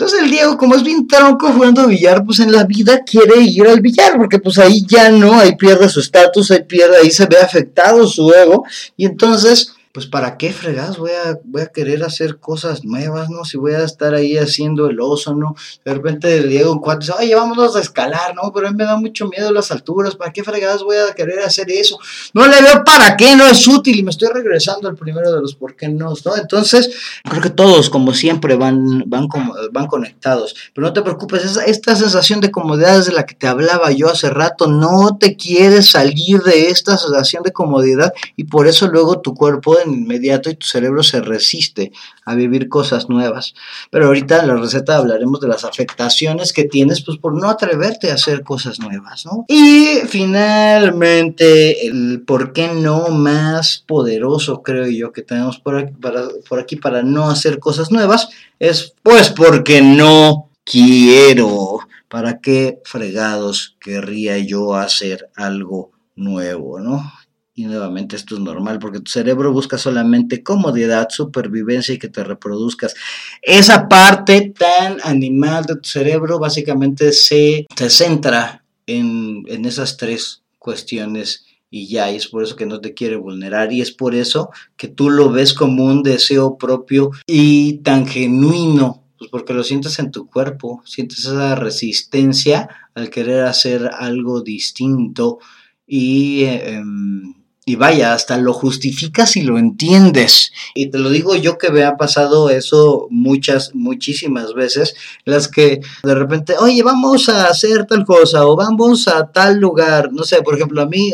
Entonces 0.00 0.22
el 0.22 0.30
Diego, 0.30 0.56
como 0.56 0.76
es 0.76 0.82
bien 0.82 1.06
tronco 1.06 1.52
jugando 1.52 1.86
billar, 1.86 2.24
pues 2.24 2.40
en 2.40 2.52
la 2.52 2.64
vida 2.64 3.02
quiere 3.04 3.40
ir 3.42 3.66
al 3.66 3.80
billar, 3.80 4.16
porque 4.16 4.38
pues 4.38 4.58
ahí 4.58 4.84
ya 4.86 5.10
no, 5.10 5.38
ahí 5.38 5.56
pierde 5.56 5.88
su 5.88 6.00
estatus, 6.00 6.50
ahí 6.50 6.64
pierde, 6.64 6.96
ahí 6.98 7.10
se 7.10 7.26
ve 7.26 7.38
afectado 7.38 8.06
su 8.06 8.32
ego, 8.32 8.64
y 8.96 9.06
entonces 9.06 9.74
pues 9.92 10.06
para 10.06 10.38
qué 10.38 10.52
fregas 10.52 10.98
voy 10.98 11.10
a, 11.10 11.38
voy 11.44 11.62
a 11.62 11.66
querer 11.66 12.04
hacer 12.04 12.38
cosas 12.38 12.84
nuevas, 12.84 13.28
¿no? 13.28 13.44
Si 13.44 13.56
voy 13.56 13.72
a 13.72 13.82
estar 13.82 14.14
ahí 14.14 14.38
haciendo 14.38 14.88
el 14.88 15.00
oso, 15.00 15.34
¿no? 15.34 15.56
De 15.84 15.92
repente 15.92 16.42
Diego 16.44 16.72
un 16.72 16.78
cuate 16.78 17.06
dice, 17.06 17.18
oye, 17.18 17.34
vámonos 17.34 17.74
a 17.74 17.80
escalar, 17.80 18.34
¿no? 18.36 18.52
Pero 18.54 18.68
a 18.68 18.70
mí 18.70 18.76
me 18.76 18.84
da 18.84 18.96
mucho 18.96 19.26
miedo 19.26 19.50
las 19.52 19.72
alturas, 19.72 20.14
¿para 20.14 20.32
qué 20.32 20.44
fregadas 20.44 20.84
voy 20.84 20.96
a 20.96 21.12
querer 21.12 21.40
hacer 21.40 21.70
eso? 21.72 21.98
No 22.34 22.46
le 22.46 22.62
veo 22.62 22.84
para 22.84 23.16
qué, 23.16 23.34
no 23.34 23.46
es 23.46 23.66
útil 23.66 23.98
y 23.98 24.04
me 24.04 24.10
estoy 24.10 24.28
regresando 24.32 24.88
al 24.88 24.94
primero 24.94 25.32
de 25.32 25.40
los 25.40 25.56
por 25.56 25.74
qué 25.74 25.88
no, 25.88 26.14
¿no? 26.24 26.36
Entonces, 26.36 26.90
creo 27.28 27.42
que 27.42 27.50
todos, 27.50 27.90
como 27.90 28.14
siempre, 28.14 28.54
van, 28.54 29.04
van, 29.06 29.26
van 29.72 29.86
conectados. 29.88 30.54
Pero 30.72 30.86
no 30.86 30.92
te 30.92 31.02
preocupes, 31.02 31.44
esa, 31.44 31.64
esta 31.64 31.96
sensación 31.96 32.40
de 32.40 32.52
comodidad 32.52 32.98
es 32.98 33.06
de 33.06 33.12
la 33.12 33.26
que 33.26 33.34
te 33.34 33.48
hablaba 33.48 33.90
yo 33.90 34.08
hace 34.08 34.30
rato, 34.30 34.68
no 34.68 35.16
te 35.18 35.36
quieres 35.36 35.90
salir 35.90 36.40
de 36.42 36.68
esta 36.68 36.96
sensación 36.96 37.42
de 37.42 37.52
comodidad 37.52 38.12
y 38.36 38.44
por 38.44 38.68
eso 38.68 38.86
luego 38.86 39.20
tu 39.20 39.34
cuerpo 39.34 39.79
en 39.82 39.92
inmediato 39.92 40.50
y 40.50 40.54
tu 40.54 40.66
cerebro 40.66 41.02
se 41.02 41.20
resiste 41.20 41.92
a 42.24 42.34
vivir 42.34 42.68
cosas 42.68 43.08
nuevas. 43.08 43.54
Pero 43.90 44.06
ahorita 44.06 44.40
en 44.40 44.48
la 44.48 44.56
receta 44.56 44.96
hablaremos 44.96 45.40
de 45.40 45.48
las 45.48 45.64
afectaciones 45.64 46.52
que 46.52 46.64
tienes 46.64 47.02
pues 47.02 47.18
por 47.18 47.34
no 47.34 47.48
atreverte 47.48 48.10
a 48.10 48.14
hacer 48.14 48.42
cosas 48.42 48.78
nuevas, 48.80 49.26
¿no? 49.26 49.44
Y 49.48 50.00
finalmente 50.06 51.86
el 51.86 52.22
por 52.26 52.52
qué 52.52 52.68
no 52.68 53.08
más 53.08 53.84
poderoso 53.86 54.62
creo 54.62 54.86
yo 54.86 55.12
que 55.12 55.22
tenemos 55.22 55.58
por 55.58 55.76
aquí 55.76 55.94
para, 56.00 56.22
por 56.48 56.58
aquí 56.58 56.76
para 56.76 57.02
no 57.02 57.30
hacer 57.30 57.58
cosas 57.58 57.90
nuevas 57.90 58.28
es 58.58 58.94
pues 59.02 59.30
porque 59.30 59.82
no 59.82 60.50
quiero. 60.64 61.80
¿Para 62.08 62.40
qué 62.40 62.80
fregados 62.84 63.76
querría 63.78 64.36
yo 64.38 64.74
hacer 64.74 65.30
algo 65.36 65.92
nuevo, 66.16 66.80
no? 66.80 67.12
Y 67.54 67.64
nuevamente 67.64 68.16
esto 68.16 68.36
es 68.36 68.40
normal 68.40 68.78
porque 68.78 69.00
tu 69.00 69.10
cerebro 69.10 69.52
busca 69.52 69.76
solamente 69.76 70.42
comodidad, 70.42 71.08
supervivencia 71.10 71.94
y 71.94 71.98
que 71.98 72.08
te 72.08 72.22
reproduzcas. 72.22 72.94
Esa 73.42 73.88
parte 73.88 74.52
tan 74.56 74.98
animal 75.02 75.64
de 75.64 75.76
tu 75.76 75.88
cerebro 75.88 76.38
básicamente 76.38 77.12
se, 77.12 77.66
centra 77.88 78.64
en, 78.86 79.42
en 79.48 79.64
esas 79.64 79.96
tres 79.96 80.42
cuestiones 80.58 81.44
y 81.70 81.86
ya, 81.86 82.10
y 82.10 82.16
es 82.16 82.26
por 82.26 82.42
eso 82.42 82.56
que 82.56 82.66
no 82.66 82.80
te 82.80 82.94
quiere 82.94 83.16
vulnerar 83.16 83.72
y 83.72 83.80
es 83.80 83.92
por 83.92 84.14
eso 84.14 84.50
que 84.76 84.88
tú 84.88 85.08
lo 85.08 85.30
ves 85.30 85.54
como 85.54 85.84
un 85.84 86.02
deseo 86.02 86.58
propio 86.58 87.12
y 87.26 87.78
tan 87.78 88.06
genuino, 88.06 89.04
pues 89.18 89.30
porque 89.30 89.54
lo 89.54 89.62
sientes 89.62 89.98
en 90.00 90.10
tu 90.10 90.26
cuerpo, 90.26 90.82
sientes 90.84 91.20
esa 91.20 91.54
resistencia 91.54 92.68
al 92.94 93.08
querer 93.10 93.44
hacer 93.44 93.90
algo 93.98 94.40
distinto 94.40 95.38
y... 95.86 96.44
Em, 96.44 97.39
y 97.70 97.76
vaya, 97.76 98.14
hasta 98.14 98.36
lo 98.36 98.52
justificas 98.52 99.36
y 99.36 99.42
lo 99.42 99.56
entiendes. 99.56 100.50
Y 100.74 100.90
te 100.90 100.98
lo 100.98 101.08
digo 101.08 101.36
yo 101.36 101.56
que 101.56 101.70
me 101.70 101.84
ha 101.84 101.96
pasado 101.96 102.50
eso 102.50 103.06
muchas, 103.10 103.74
muchísimas 103.74 104.54
veces, 104.54 104.96
las 105.24 105.46
que 105.46 105.80
de 106.02 106.14
repente, 106.16 106.54
oye, 106.58 106.82
vamos 106.82 107.28
a 107.28 107.46
hacer 107.46 107.86
tal 107.86 108.04
cosa 108.04 108.44
o 108.44 108.56
vamos 108.56 109.06
a 109.06 109.30
tal 109.30 109.58
lugar. 109.58 110.12
No 110.12 110.24
sé, 110.24 110.42
por 110.42 110.56
ejemplo, 110.56 110.82
a 110.82 110.86
mí 110.86 111.12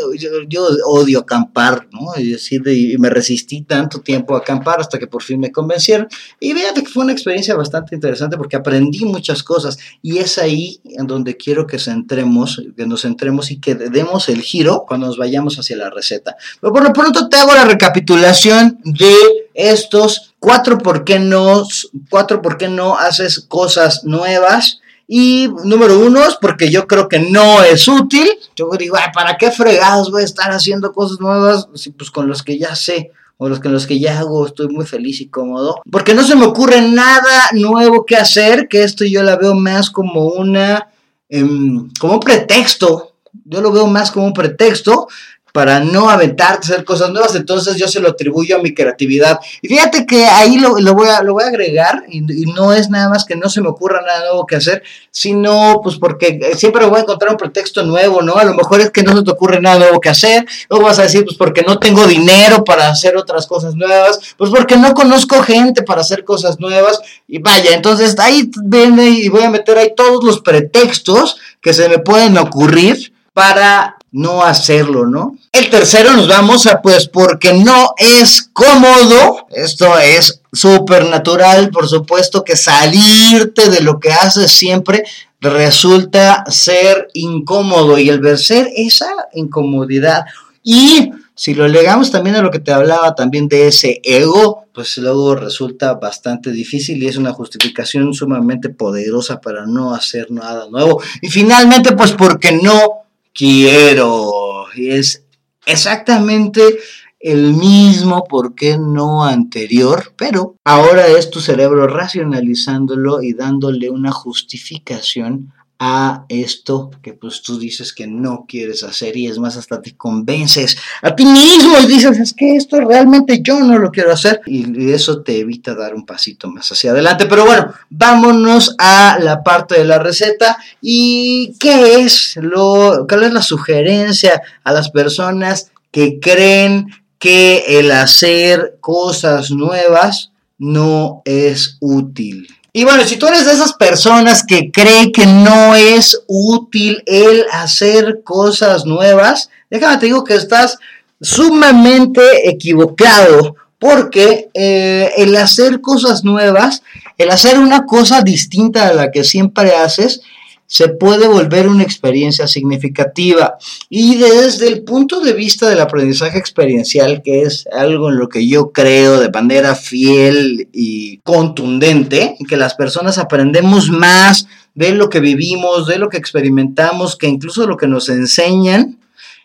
yo, 0.49 0.67
odio 0.87 1.21
acampar, 1.21 1.89
¿no? 1.93 2.19
Y, 2.19 2.31
decir, 2.31 2.63
y 2.67 2.97
me 2.97 3.11
resistí 3.11 3.61
tanto 3.61 4.01
tiempo 4.01 4.35
a 4.35 4.39
acampar 4.39 4.81
hasta 4.81 4.99
que 4.99 5.07
por 5.07 5.23
fin 5.23 5.39
me 5.39 5.53
convencieron. 5.53 6.09
Y 6.41 6.55
fíjate 6.55 6.85
que 6.85 6.89
fue 6.89 7.05
una 7.05 7.13
experiencia 7.13 7.55
bastante 7.55 7.95
interesante 7.95 8.39
porque 8.39 8.57
aprendí 8.57 9.05
muchas 9.05 9.43
cosas 9.43 9.77
y 10.01 10.19
es 10.19 10.39
ahí 10.39 10.81
en 10.85 11.07
donde 11.07 11.37
quiero 11.37 11.67
que 11.67 11.79
centremos, 11.79 12.63
que 12.75 12.87
nos 12.87 13.03
centremos 13.03 13.51
y 13.51 13.61
que 13.61 13.75
demos 13.75 14.31
el 14.31 14.41
giro 14.41 14.85
cuando 14.89 15.07
nos 15.07 15.19
vayamos 15.19 15.59
hacia 15.59 15.77
la 15.77 15.91
receta. 15.91 16.37
Pero 16.61 16.73
por 16.73 16.83
lo 16.83 16.93
pronto 16.93 17.29
te 17.29 17.37
hago 17.37 17.55
la 17.55 17.65
recapitulación 17.65 18.79
de 18.85 19.15
estos 19.55 20.35
cuatro 20.39 20.79
por 20.79 21.05
qué 21.05 21.19
no, 21.19 21.67
cuatro 22.11 22.43
por 22.43 22.57
qué 22.57 22.69
no 22.69 22.97
haces 22.97 23.41
cosas 23.41 24.05
nuevas 24.05 24.81
Y 25.09 25.49
número 25.65 26.01
uno 26.01 26.25
es 26.25 26.37
porque 26.41 26.71
yo 26.71 26.87
creo 26.89 27.09
que 27.09 27.21
no 27.21 27.63
es 27.63 27.87
útil. 27.87 28.29
Yo 28.57 28.69
digo, 28.79 28.97
¿para 29.15 29.37
qué 29.37 29.53
fregados 29.53 30.11
voy 30.11 30.23
a 30.23 30.25
estar 30.25 30.51
haciendo 30.51 30.93
cosas 30.93 31.21
nuevas? 31.21 31.69
pues 31.97 32.11
con 32.11 32.27
los 32.27 32.43
que 32.43 32.59
ya 32.59 32.75
sé 32.75 33.13
o 33.39 33.49
los 33.49 33.61
que 33.61 33.69
los 33.69 33.87
que 33.87 33.99
ya 34.01 34.19
hago 34.19 34.47
estoy 34.47 34.69
muy 34.69 34.87
feliz 34.87 35.21
y 35.21 35.29
cómodo. 35.29 35.81
Porque 35.91 36.15
no 36.15 36.23
se 36.25 36.37
me 36.37 36.47
ocurre 36.47 36.81
nada 36.81 37.51
nuevo 37.53 38.07
que 38.07 38.17
hacer, 38.17 38.67
que 38.69 38.83
esto 38.83 39.05
yo 39.05 39.23
la 39.23 39.37
veo 39.37 39.55
más 39.55 39.91
como 39.91 40.27
una, 40.27 40.89
em, 41.29 41.89
como 42.01 42.15
un 42.15 42.21
pretexto. 42.21 43.13
Yo 43.45 43.61
lo 43.61 43.71
veo 43.71 43.87
más 43.87 44.11
como 44.11 44.27
un 44.27 44.33
pretexto 44.33 45.09
para 45.57 45.81
no 45.81 46.11
aventarte 46.11 46.67
a 46.67 46.75
hacer 46.75 46.85
cosas 46.85 47.09
nuevas, 47.09 47.35
entonces 47.35 47.77
yo 47.77 47.89
se 47.89 47.99
lo 47.99 48.11
atribuyo 48.11 48.57
a 48.57 48.59
mi 48.59 48.75
creatividad. 48.75 49.41
Y 49.63 49.69
fíjate 49.69 50.05
que 50.05 50.27
ahí 50.27 50.59
lo, 50.59 50.75
voy, 50.93 51.09
a, 51.09 51.23
lo 51.23 51.33
voy 51.33 51.45
a 51.45 51.47
agregar 51.47 52.05
y, 52.11 52.21
no 52.21 52.75
es 52.75 52.91
nada 52.91 53.09
más 53.09 53.25
que 53.25 53.37
no 53.37 53.49
se 53.49 53.63
me 53.63 53.69
ocurra 53.69 54.03
nada 54.03 54.27
nuevo 54.27 54.45
que 54.45 54.57
hacer, 54.57 54.83
sino 55.11 55.81
pues 55.83 55.97
porque 55.97 56.53
siempre 56.57 56.85
voy 56.85 56.99
a 56.99 57.03
encontrar 57.05 57.31
un 57.31 57.39
pretexto 57.39 57.83
nuevo, 57.85 58.21
¿no? 58.21 58.37
A 58.37 58.45
lo 58.45 58.53
mejor 58.53 58.83
es 58.83 58.91
que 58.91 59.03
no 59.03 59.17
se 59.17 59.23
te 59.23 59.31
ocurre 59.31 59.59
nada 59.59 59.79
nuevo 59.79 59.99
que 59.99 60.11
hacer, 60.11 60.45
luego 60.69 60.85
vas 60.85 60.99
a 60.99 61.05
decir 61.05 61.25
pues 61.25 61.39
porque 61.39 61.63
no 61.63 61.79
tengo 61.79 62.07
dinero 62.07 62.63
para 62.63 62.91
hacer 62.91 63.17
otras 63.17 63.47
cosas 63.47 63.77
nuevas, 63.77 64.21
pues 64.37 64.51
porque 64.51 64.77
no 64.77 64.93
conozco 64.93 65.43
gente 65.43 65.83
para 65.83 66.03
hacer 66.03 66.23
cosas 66.23 66.61
nuevas 66.61 67.01
y 67.27 67.39
vaya, 67.39 67.75
entonces 67.75 68.15
ahí 68.19 68.51
viene 68.63 69.09
y 69.09 69.31
voy 69.31 69.45
a 69.45 69.51
meter 69.51 69.79
ahí 69.79 69.95
todos 69.97 70.23
los 70.23 70.41
pretextos 70.43 71.39
que 71.63 71.73
se 71.73 71.89
me 71.89 71.99
pueden 71.99 72.37
ocurrir 72.37 73.15
para 73.33 73.96
no 74.17 74.43
hacerlo, 74.43 75.07
¿no? 75.07 75.37
El 75.53 75.69
tercero 75.69 76.15
nos 76.15 76.27
vamos 76.27 76.67
a, 76.67 76.81
pues, 76.81 77.07
porque 77.07 77.53
no 77.53 77.91
es 77.99 78.49
cómodo, 78.51 79.47
esto 79.51 79.99
es 79.99 80.41
súper 80.51 81.05
natural, 81.05 81.69
por 81.69 81.87
supuesto 81.87 82.43
que 82.43 82.57
salirte 82.57 83.69
de 83.69 83.83
lo 83.83 84.01
que 84.01 84.13
haces 84.13 84.51
siempre 84.51 85.05
resulta 85.39 86.45
ser 86.49 87.09
incómodo 87.13 87.99
y 87.99 88.09
el 88.09 88.21
vencer 88.21 88.71
esa 88.75 89.11
incomodidad 89.35 90.25
y 90.63 91.11
si 91.35 91.53
lo 91.53 91.69
legamos 91.69 92.11
también 92.11 92.37
a 92.37 92.43
lo 92.43 92.51
que 92.51 92.59
te 92.59 92.73
hablaba 92.73 93.15
también 93.15 93.49
de 93.49 93.69
ese 93.69 94.01
ego, 94.03 94.65
pues 94.73 94.97
luego 94.97 95.35
resulta 95.35 95.93
bastante 95.93 96.51
difícil 96.51 97.03
y 97.03 97.07
es 97.07 97.19
una 97.19 97.35
justificación 97.35 98.15
sumamente 98.15 98.71
poderosa 98.71 99.43
para 99.43 99.67
no 99.67 99.95
hacer 99.95 100.31
nada 100.31 100.67
nuevo. 100.71 101.03
Y 101.21 101.29
finalmente, 101.29 101.93
pues 101.93 102.13
porque 102.13 102.53
no 102.53 103.06
quiero. 103.37 104.67
Y 104.75 104.91
es 104.91 105.25
exactamente 105.67 106.79
el 107.21 107.55
mismo, 107.55 108.25
¿por 108.25 108.55
qué 108.55 108.79
no 108.79 109.25
anterior? 109.25 110.15
Pero 110.17 110.57
ahora 110.65 111.07
es 111.09 111.31
tu 111.31 111.41
cerebro 111.41 111.87
racionalizándolo 111.87 113.23
y 113.23 113.33
dándole 113.33 113.91
una 113.91 114.13
justificación 114.13 115.53
a 115.79 116.25
esto 116.31 116.91
que 117.03 117.13
pues 117.13 117.43
tú 117.43 117.59
dices 117.59 117.93
que 117.93 118.07
no 118.07 118.47
quieres 118.49 118.83
hacer 118.83 119.17
y 119.17 119.27
es 119.27 119.39
más 119.39 119.57
hasta 119.57 119.83
te 119.83 119.95
convences 119.95 120.77
a 121.03 121.15
ti 121.15 121.27
mismo 121.27 121.79
y 121.83 121.87
dices 121.87 122.19
es 122.19 122.33
que 122.33 122.57
esto 122.57 122.81
realmente 122.81 123.43
yo 123.43 123.61
no 123.61 123.79
lo 123.79 123.91
quiero 123.91 124.13
hacer 124.13 124.41
y 124.47 124.91
eso 124.91 125.23
te 125.23 125.41
evita 125.41 125.75
dar 125.75 125.95
un 125.95 126.07
pasito 126.07 126.49
más 126.49 126.71
hacia 126.73 126.93
adelante. 126.93 127.27
Pero 127.27 127.45
bueno 127.45 127.75
vámonos 127.91 128.75
a 128.79 129.19
la 129.21 129.43
parte 129.43 129.79
de 129.79 129.85
la 129.85 129.99
receta 129.99 130.57
y 130.81 131.55
qué 131.61 132.01
es 132.01 132.37
lo 132.37 133.07
cuál 133.09 133.25
es 133.25 133.33
la 133.33 133.43
sugerencia 133.43 134.41
a 134.65 134.73
las 134.73 134.91
personas 134.91 135.73
que 135.91 136.19
creen 136.21 136.87
que 137.19 137.79
el 137.79 137.91
hacer 137.91 138.79
cosas 138.81 139.51
nuevas 139.51 140.31
no 140.59 141.23
es 141.25 141.77
útil 141.81 142.49
y 142.77 142.85
bueno, 142.85 143.07
si 143.07 143.17
tú 143.17 143.27
eres 143.27 143.47
de 143.47 143.53
esas 143.53 143.73
personas 143.73 144.45
que 144.45 144.71
cree 144.71 145.11
que 145.11 145.25
no 145.25 145.75
es 145.75 146.25
útil 146.27 147.03
el 147.07 147.47
hacer 147.51 148.21
cosas 148.23 148.85
nuevas, 148.85 149.49
déjame 149.71 149.97
te 149.97 150.05
digo 150.05 150.25
que 150.25 150.35
estás 150.35 150.77
sumamente 151.19 152.51
equivocado 152.51 153.57
porque 153.79 154.51
eh, 154.53 155.11
el 155.17 155.35
hacer 155.39 155.81
cosas 155.81 156.23
nuevas, 156.23 156.83
el 157.17 157.31
hacer 157.31 157.59
una 157.59 157.87
cosa 157.87 158.21
distinta 158.21 158.89
a 158.89 158.93
la 158.93 159.11
que 159.11 159.25
siempre 159.25 159.75
haces, 159.75 160.21
se 160.67 160.89
puede 160.89 161.29
volver 161.29 161.69
una 161.69 161.83
experiencia 161.83 162.47
significativa. 162.47 163.57
Y 163.89 164.17
desde 164.17 164.69
el 164.69 164.83
punto 164.83 165.21
de 165.21 165.33
vista 165.33 165.69
del 165.69 165.81
aprendizaje 165.81 166.39
experiencial, 166.39 167.23
que 167.23 167.43
es 167.43 167.67
algo 167.73 168.11
en 168.11 168.19
lo 168.19 168.29
que 168.29 168.47
yo 168.47 168.73
creo 168.73 169.21
de 169.21 169.31
manera 169.31 169.75
fiel 169.75 170.69
y 170.73 171.19
contundente, 171.19 172.37
que 172.49 172.57
las 172.57 172.75
personas 172.75 173.19
aprendemos 173.19 173.91
más 173.91 174.49
de 174.75 174.93
lo 174.93 175.09
que 175.09 175.21
vivimos, 175.21 175.87
de 175.87 175.99
lo 175.99 176.09
que 176.09 176.19
experimentamos, 176.19 177.17
que 177.17 177.29
incluso 177.29 177.67
lo 177.67 177.77
que 177.77 177.87
nos 177.87 178.09
enseñan 178.09 178.99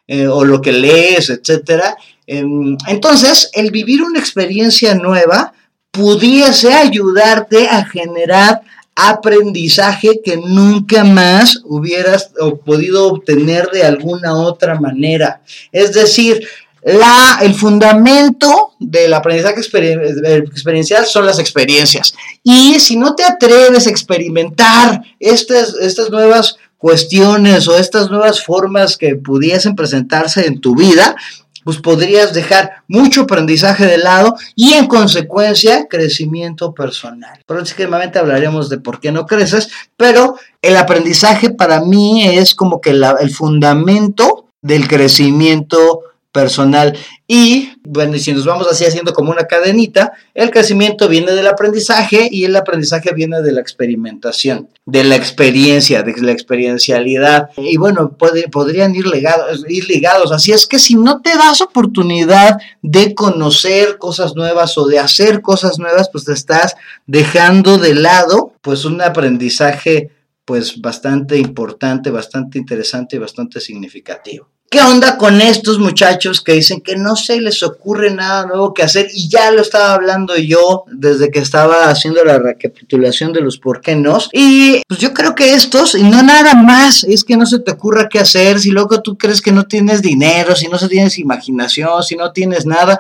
eh, 0.07 0.27
o 0.27 0.43
lo 0.43 0.61
que 0.61 0.73
lees, 0.73 1.29
etc. 1.29 1.83
Em, 2.27 2.75
entonces, 2.87 3.49
el 3.53 3.71
vivir 3.71 4.01
una 4.01 4.19
experiencia 4.19 4.95
nueva 4.95 5.53
pudiese 5.91 6.73
ayudarte 6.73 7.67
a 7.67 7.85
generar 7.85 8.61
aprendizaje 8.95 10.21
que 10.23 10.37
nunca 10.37 11.03
más 11.03 11.61
hubieras 11.63 12.31
podido 12.65 13.07
obtener 13.07 13.69
de 13.71 13.83
alguna 13.83 14.35
otra 14.35 14.79
manera. 14.79 15.41
Es 15.71 15.93
decir, 15.93 16.45
la, 16.83 17.39
el 17.41 17.53
fundamento 17.53 18.73
del 18.79 19.13
aprendizaje 19.13 19.59
experiencial 19.59 21.05
son 21.05 21.25
las 21.25 21.39
experiencias. 21.39 22.13
Y 22.43 22.79
si 22.79 22.97
no 22.97 23.15
te 23.15 23.23
atreves 23.23 23.85
a 23.85 23.91
experimentar 23.91 25.01
estas, 25.19 25.75
estas 25.75 26.09
nuevas 26.09 26.57
cuestiones 26.77 27.67
o 27.67 27.77
estas 27.77 28.09
nuevas 28.09 28.43
formas 28.43 28.97
que 28.97 29.15
pudiesen 29.15 29.75
presentarse 29.75 30.47
en 30.47 30.59
tu 30.59 30.75
vida, 30.75 31.15
pues 31.63 31.77
podrías 31.77 32.33
dejar 32.33 32.83
mucho 32.87 33.21
aprendizaje 33.21 33.85
de 33.85 33.97
lado 33.97 34.35
y 34.55 34.73
en 34.73 34.87
consecuencia 34.87 35.87
crecimiento 35.89 36.73
personal. 36.73 37.39
Próximamente 37.45 38.19
hablaremos 38.19 38.69
de 38.69 38.79
por 38.79 38.99
qué 38.99 39.11
no 39.11 39.25
creces, 39.25 39.69
pero 39.97 40.35
el 40.61 40.77
aprendizaje 40.77 41.49
para 41.49 41.81
mí 41.81 42.27
es 42.27 42.55
como 42.55 42.81
que 42.81 42.91
el 42.91 43.31
fundamento 43.31 44.47
del 44.61 44.87
crecimiento 44.87 46.01
personal. 46.31 46.97
Y 47.27 47.69
bueno, 47.83 48.17
si 48.17 48.33
nos 48.33 48.45
vamos 48.45 48.67
así 48.69 48.85
haciendo 48.85 49.13
como 49.13 49.31
una 49.31 49.45
cadenita, 49.45 50.13
el 50.33 50.51
crecimiento 50.51 51.07
viene 51.07 51.31
del 51.31 51.47
aprendizaje 51.47 52.27
y 52.31 52.45
el 52.45 52.55
aprendizaje 52.55 53.13
viene 53.13 53.41
de 53.41 53.51
la 53.51 53.61
experimentación, 53.61 54.69
de 54.85 55.03
la 55.03 55.15
experiencia, 55.15 56.03
de 56.03 56.21
la 56.21 56.31
experiencialidad. 56.31 57.49
Y 57.57 57.77
bueno, 57.77 58.15
podrían 58.17 58.95
ir 58.95 59.07
ligados, 59.07 59.65
ir 59.67 59.87
ligados. 59.87 60.31
Así 60.31 60.51
es 60.51 60.65
que 60.65 60.79
si 60.79 60.95
no 60.95 61.21
te 61.21 61.35
das 61.37 61.61
oportunidad 61.61 62.57
de 62.81 63.13
conocer 63.15 63.97
cosas 63.97 64.35
nuevas 64.35 64.77
o 64.77 64.87
de 64.87 64.99
hacer 64.99 65.41
cosas 65.41 65.79
nuevas, 65.79 66.09
pues 66.11 66.25
te 66.25 66.33
estás 66.33 66.75
dejando 67.07 67.77
de 67.77 67.95
lado 67.95 68.53
pues 68.61 68.85
un 68.85 69.01
aprendizaje 69.01 70.11
pues 70.45 70.81
bastante 70.81 71.37
importante, 71.37 72.09
bastante 72.09 72.57
interesante 72.57 73.15
y 73.15 73.19
bastante 73.19 73.59
significativo. 73.59 74.49
¿Qué 74.73 74.79
onda 74.79 75.17
con 75.17 75.41
estos 75.41 75.79
muchachos 75.79 76.39
que 76.39 76.53
dicen 76.53 76.79
que 76.79 76.95
no 76.95 77.17
se 77.17 77.41
les 77.41 77.61
ocurre 77.61 78.09
nada 78.09 78.45
nuevo 78.45 78.73
que 78.73 78.83
hacer? 78.83 79.09
Y 79.13 79.27
ya 79.27 79.51
lo 79.51 79.61
estaba 79.61 79.93
hablando 79.93 80.37
yo 80.37 80.85
desde 80.87 81.29
que 81.29 81.39
estaba 81.39 81.89
haciendo 81.89 82.23
la 82.23 82.39
recapitulación 82.39 83.33
de 83.33 83.41
los 83.41 83.57
por 83.57 83.81
qué 83.81 83.97
no. 83.97 84.17
Y 84.31 84.81
pues 84.87 85.01
yo 85.01 85.13
creo 85.13 85.35
que 85.35 85.55
estos, 85.55 85.95
y 85.95 86.03
no 86.03 86.23
nada 86.23 86.53
más, 86.53 87.03
es 87.03 87.25
que 87.25 87.35
no 87.35 87.45
se 87.45 87.59
te 87.59 87.71
ocurra 87.71 88.07
qué 88.07 88.19
hacer, 88.19 88.61
si 88.61 88.69
luego 88.69 89.01
tú 89.01 89.17
crees 89.17 89.41
que 89.41 89.51
no 89.51 89.65
tienes 89.65 90.01
dinero, 90.01 90.55
si 90.55 90.69
no 90.69 90.77
tienes 90.87 91.19
imaginación, 91.19 92.01
si 92.01 92.15
no 92.15 92.31
tienes 92.31 92.65
nada, 92.65 92.97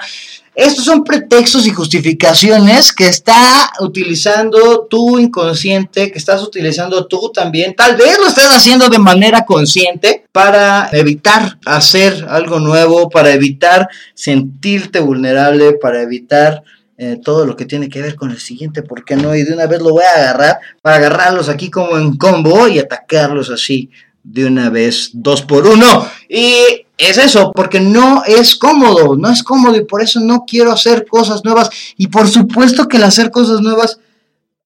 estos 0.61 0.85
son 0.85 1.03
pretextos 1.03 1.65
y 1.65 1.71
justificaciones 1.71 2.93
que 2.93 3.07
está 3.07 3.71
utilizando 3.79 4.85
tu 4.89 5.17
inconsciente, 5.17 6.11
que 6.11 6.19
estás 6.19 6.43
utilizando 6.43 7.07
tú 7.07 7.31
también. 7.33 7.75
Tal 7.75 7.95
vez 7.95 8.17
lo 8.19 8.27
estés 8.27 8.45
haciendo 8.45 8.87
de 8.87 8.99
manera 8.99 9.43
consciente 9.45 10.25
para 10.31 10.89
evitar 10.91 11.57
hacer 11.65 12.25
algo 12.29 12.59
nuevo, 12.59 13.09
para 13.09 13.31
evitar 13.31 13.89
sentirte 14.13 14.99
vulnerable, 14.99 15.73
para 15.73 16.01
evitar 16.03 16.63
eh, 16.97 17.17
todo 17.23 17.47
lo 17.47 17.55
que 17.55 17.65
tiene 17.65 17.89
que 17.89 18.01
ver 18.01 18.15
con 18.15 18.29
el 18.29 18.39
siguiente, 18.39 18.83
¿por 18.83 19.03
qué 19.03 19.15
no? 19.15 19.35
Y 19.35 19.41
de 19.41 19.53
una 19.53 19.65
vez 19.65 19.81
lo 19.81 19.89
voy 19.89 20.03
a 20.03 20.19
agarrar 20.19 20.59
para 20.83 20.97
agarrarlos 20.97 21.49
aquí 21.49 21.71
como 21.71 21.97
en 21.97 22.15
combo 22.17 22.67
y 22.67 22.77
atacarlos 22.77 23.49
así 23.49 23.89
de 24.23 24.45
una 24.45 24.69
vez, 24.69 25.11
dos 25.13 25.41
por 25.41 25.67
uno. 25.67 26.07
Y 26.29 26.85
es 26.97 27.17
eso, 27.17 27.51
porque 27.53 27.79
no 27.79 28.23
es 28.25 28.55
cómodo, 28.55 29.15
no 29.15 29.29
es 29.29 29.43
cómodo 29.43 29.75
y 29.75 29.85
por 29.85 30.01
eso 30.01 30.19
no 30.19 30.45
quiero 30.45 30.71
hacer 30.71 31.05
cosas 31.07 31.43
nuevas. 31.43 31.69
Y 31.97 32.07
por 32.07 32.27
supuesto 32.27 32.87
que 32.87 32.97
el 32.97 33.03
hacer 33.03 33.31
cosas 33.31 33.61
nuevas 33.61 33.99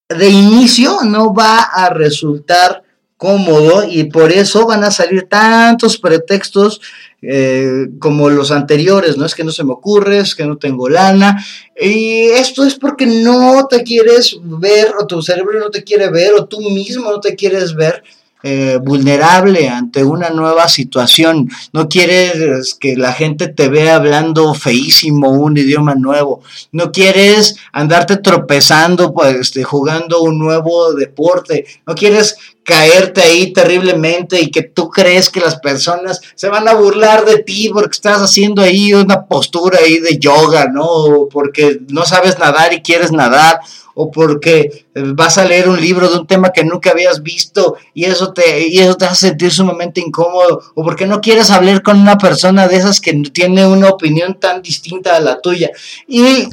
de 0.10 0.30
inicio 0.30 1.00
no 1.04 1.34
va 1.34 1.60
a 1.60 1.90
resultar 1.90 2.84
cómodo 3.18 3.88
y 3.90 4.04
por 4.06 4.32
eso 4.32 4.68
van 4.68 4.84
a 4.84 4.92
salir 4.92 5.28
tantos 5.30 5.98
pretextos 5.98 6.82
eh, 7.22 7.88
como 7.98 8.30
los 8.30 8.52
anteriores, 8.52 9.18
no 9.18 9.26
es 9.26 9.34
que 9.34 9.44
no 9.44 9.52
se 9.52 9.64
me 9.64 9.72
ocurre, 9.72 10.20
es 10.20 10.36
que 10.36 10.46
no 10.46 10.58
tengo 10.58 10.90
lana. 10.90 11.44
Y 11.80 12.26
esto 12.26 12.64
es 12.66 12.76
porque 12.76 13.08
no 13.08 13.66
te 13.68 13.84
quieres 13.84 14.38
ver, 14.44 14.94
o 15.00 15.08
tu 15.08 15.22
cerebro 15.22 15.60
no 15.60 15.72
te 15.72 15.84
quiere 15.84 16.10
ver, 16.10 16.34
o 16.34 16.46
tú 16.46 16.60
mismo 16.62 17.10
no 17.10 17.20
te 17.20 17.36
quieres 17.36 17.74
ver 17.74 18.04
eh, 18.48 18.78
vulnerable 18.80 19.70
ante 19.70 20.04
una 20.04 20.30
nueva 20.30 20.70
situación. 20.70 21.50
No 21.74 21.90
quieres 21.90 22.76
que 22.76 22.96
la 22.96 23.12
gente 23.12 23.48
te 23.48 23.70
vea 23.70 23.96
hablando 23.96 24.54
feísimo 24.54 25.32
un 25.32 25.58
idioma 25.58 25.96
nuevo. 25.96 26.44
No 26.72 26.92
quieres 26.92 27.56
andarte 27.72 28.18
tropezando, 28.18 29.16
pues, 29.16 29.36
este, 29.38 29.64
jugando 29.64 30.22
un 30.22 30.38
nuevo 30.38 30.94
deporte. 30.94 31.66
No 31.88 31.96
quieres 31.96 32.38
caerte 32.64 33.24
ahí 33.24 33.52
terriblemente 33.52 34.40
y 34.40 34.52
que 34.52 34.62
tú 34.62 34.90
crees 34.90 35.32
que 35.32 35.40
las 35.40 35.56
personas 35.56 36.22
se 36.36 36.48
van 36.48 36.68
a 36.68 36.76
burlar 36.76 37.26
de 37.26 37.40
ti 37.40 37.72
porque 37.74 37.96
estás 37.96 38.22
haciendo 38.22 38.62
ahí 38.62 38.94
una 38.94 39.26
postura 39.26 39.80
ahí 39.80 39.98
de 39.98 40.20
yoga, 40.20 40.68
¿no? 40.68 41.28
Porque 41.32 41.80
no 41.90 42.06
sabes 42.06 42.38
nadar 42.38 42.74
y 42.74 42.84
quieres 42.84 43.12
nadar 43.12 43.60
o 43.96 44.12
porque 44.12 44.86
vas 45.16 45.38
a 45.38 45.46
leer 45.46 45.70
un 45.70 45.80
libro 45.80 46.10
de 46.10 46.20
un 46.20 46.28
tema 46.28 46.52
que 46.52 46.66
nunca 46.66 46.92
habías 46.92 47.24
visto 47.24 47.78
y 47.94 48.04
eso 48.04 48.34
te, 48.34 48.68
y 48.68 48.78
eso 48.80 48.96
te 48.96 49.06
hace 49.06 49.30
sentir 49.30 49.52
sumamente 49.52 50.02
incómodo, 50.02 50.62
o 50.76 50.84
porque 50.84 51.08
no 51.08 51.22
quieres 51.22 51.50
hablar 51.50 51.82
con 51.82 52.00
una 52.00 52.18
persona 52.18 52.68
de 52.68 52.76
esas 52.76 53.00
que 53.00 53.14
tiene 53.32 53.66
una 53.66 53.90
opinión 53.90 54.38
tan 54.38 54.62
distinta 54.62 55.16
a 55.16 55.22
la 55.22 55.40
tuya. 55.40 55.72
Y 56.08 56.50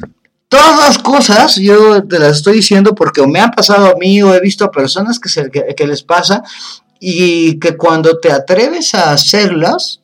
todas 0.47 0.79
las 0.79 0.97
cosas 0.99 1.57
yo 1.57 2.01
te 2.07 2.17
las 2.17 2.37
estoy 2.37 2.55
diciendo 2.55 2.95
porque 2.95 3.25
me 3.27 3.41
han 3.41 3.51
pasado 3.51 3.87
a 3.87 3.95
mí 3.95 4.23
o 4.23 4.33
he 4.33 4.39
visto 4.39 4.63
a 4.63 4.71
personas 4.71 5.19
que, 5.19 5.27
se, 5.27 5.51
que, 5.51 5.87
les 5.87 6.01
pasa 6.01 6.43
y 6.97 7.59
que 7.59 7.75
cuando 7.75 8.19
te 8.19 8.31
atreves 8.31 8.95
a 8.95 9.11
hacerlas, 9.11 9.99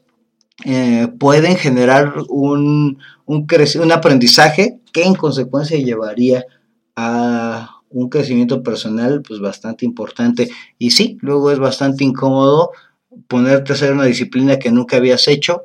eh, 0.65 1.08
pueden 1.17 1.55
generar 1.55 2.15
un, 2.27 3.00
un, 3.25 3.48
un 3.48 3.91
aprendizaje 3.93 4.79
que 4.91 5.03
en 5.03 5.15
consecuencia 5.15 5.77
llevaría 5.77 6.43
a 7.01 7.82
un 7.89 8.10
crecimiento 8.10 8.62
personal 8.62 9.22
pues 9.25 9.39
bastante 9.39 9.86
importante 9.86 10.50
y 10.77 10.91
sí, 10.91 11.18
luego 11.22 11.50
es 11.50 11.60
bastante 11.60 12.03
incómodo 12.03 12.72
ponerte 13.27 13.72
a 13.72 13.75
hacer 13.75 13.94
una 13.94 14.06
disciplina 14.06 14.60
que 14.60 14.72
nunca 14.72 14.98
habías 14.98 15.27
hecho. 15.27 15.63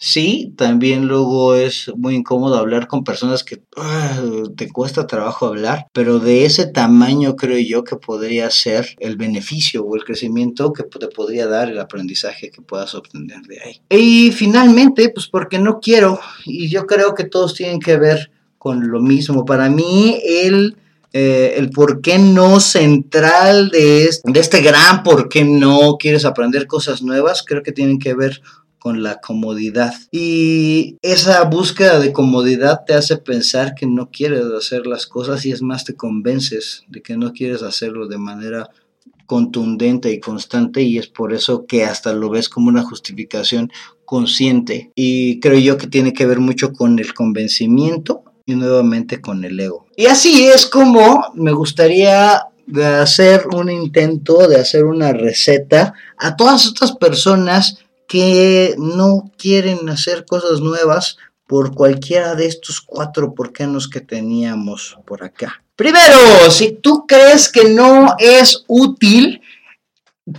Sí, 0.00 0.54
también 0.56 1.08
luego 1.08 1.56
es 1.56 1.90
muy 1.96 2.14
incómodo 2.14 2.56
hablar 2.56 2.86
con 2.86 3.02
personas 3.02 3.42
que 3.42 3.64
ah, 3.76 4.22
te 4.56 4.68
cuesta 4.70 5.08
trabajo 5.08 5.46
hablar, 5.46 5.88
pero 5.92 6.20
de 6.20 6.44
ese 6.44 6.66
tamaño 6.66 7.34
creo 7.34 7.58
yo 7.58 7.82
que 7.82 7.96
podría 7.96 8.48
ser 8.50 8.94
el 9.00 9.16
beneficio 9.16 9.84
o 9.84 9.96
el 9.96 10.04
crecimiento 10.04 10.72
que 10.72 10.84
te 10.84 11.08
podría 11.08 11.48
dar 11.48 11.68
el 11.68 11.80
aprendizaje 11.80 12.52
que 12.52 12.62
puedas 12.62 12.94
obtener 12.94 13.42
de 13.42 13.60
ahí. 13.60 13.82
Y 13.90 14.30
finalmente, 14.30 15.08
pues 15.08 15.26
porque 15.26 15.58
no 15.58 15.80
quiero, 15.80 16.20
y 16.46 16.68
yo 16.68 16.86
creo 16.86 17.16
que 17.16 17.24
todos 17.24 17.54
tienen 17.54 17.80
que 17.80 17.96
ver 17.96 18.30
con 18.58 18.90
lo 18.90 19.00
mismo. 19.00 19.44
Para 19.44 19.68
mí, 19.70 20.18
el, 20.24 20.76
eh, 21.12 21.54
el 21.56 21.70
por 21.70 22.00
qué 22.00 22.18
no 22.18 22.60
central 22.60 23.70
de 23.70 24.04
este, 24.04 24.30
de 24.30 24.40
este 24.40 24.60
gran 24.60 25.02
por 25.02 25.28
qué 25.28 25.44
no 25.44 25.96
quieres 25.98 26.24
aprender 26.24 26.66
cosas 26.66 27.02
nuevas, 27.02 27.42
creo 27.42 27.62
que 27.62 27.72
tienen 27.72 27.98
que 27.98 28.14
ver 28.14 28.42
con 28.78 29.02
la 29.02 29.20
comodidad. 29.20 29.94
Y 30.12 30.96
esa 31.02 31.42
búsqueda 31.44 31.98
de 31.98 32.12
comodidad 32.12 32.84
te 32.86 32.94
hace 32.94 33.16
pensar 33.16 33.74
que 33.74 33.86
no 33.86 34.10
quieres 34.10 34.44
hacer 34.46 34.86
las 34.86 35.06
cosas 35.06 35.44
y 35.46 35.52
es 35.52 35.62
más 35.62 35.84
te 35.84 35.94
convences 35.94 36.84
de 36.88 37.02
que 37.02 37.16
no 37.16 37.32
quieres 37.32 37.62
hacerlo 37.62 38.06
de 38.06 38.18
manera 38.18 38.70
contundente 39.26 40.10
y 40.10 40.20
constante 40.20 40.82
y 40.82 40.96
es 40.96 41.08
por 41.08 41.34
eso 41.34 41.66
que 41.66 41.84
hasta 41.84 42.14
lo 42.14 42.30
ves 42.30 42.48
como 42.48 42.68
una 42.68 42.82
justificación 42.82 43.70
consciente 44.06 44.90
y 44.94 45.38
creo 45.40 45.58
yo 45.58 45.76
que 45.76 45.86
tiene 45.86 46.14
que 46.14 46.24
ver 46.24 46.40
mucho 46.40 46.72
con 46.72 46.98
el 46.98 47.12
convencimiento 47.12 48.22
y 48.48 48.54
nuevamente 48.54 49.20
con 49.20 49.44
el 49.44 49.60
ego. 49.60 49.86
Y 49.94 50.06
así 50.06 50.46
es 50.46 50.64
como 50.64 51.22
me 51.34 51.52
gustaría 51.52 52.46
hacer 52.98 53.46
un 53.52 53.70
intento 53.70 54.48
de 54.48 54.58
hacer 54.58 54.84
una 54.84 55.12
receta 55.12 55.92
a 56.16 56.34
todas 56.34 56.64
estas 56.64 56.92
personas 56.92 57.80
que 58.08 58.74
no 58.78 59.30
quieren 59.36 59.86
hacer 59.90 60.24
cosas 60.24 60.60
nuevas 60.60 61.18
por 61.46 61.74
cualquiera 61.74 62.34
de 62.36 62.46
estos 62.46 62.80
cuatro 62.80 63.34
porquenos 63.34 63.86
que 63.86 64.00
teníamos 64.00 64.96
por 65.04 65.22
acá. 65.24 65.62
Primero, 65.76 66.50
si 66.50 66.72
tú 66.72 67.04
crees 67.06 67.50
que 67.50 67.68
no 67.68 68.14
es 68.18 68.64
útil, 68.66 69.42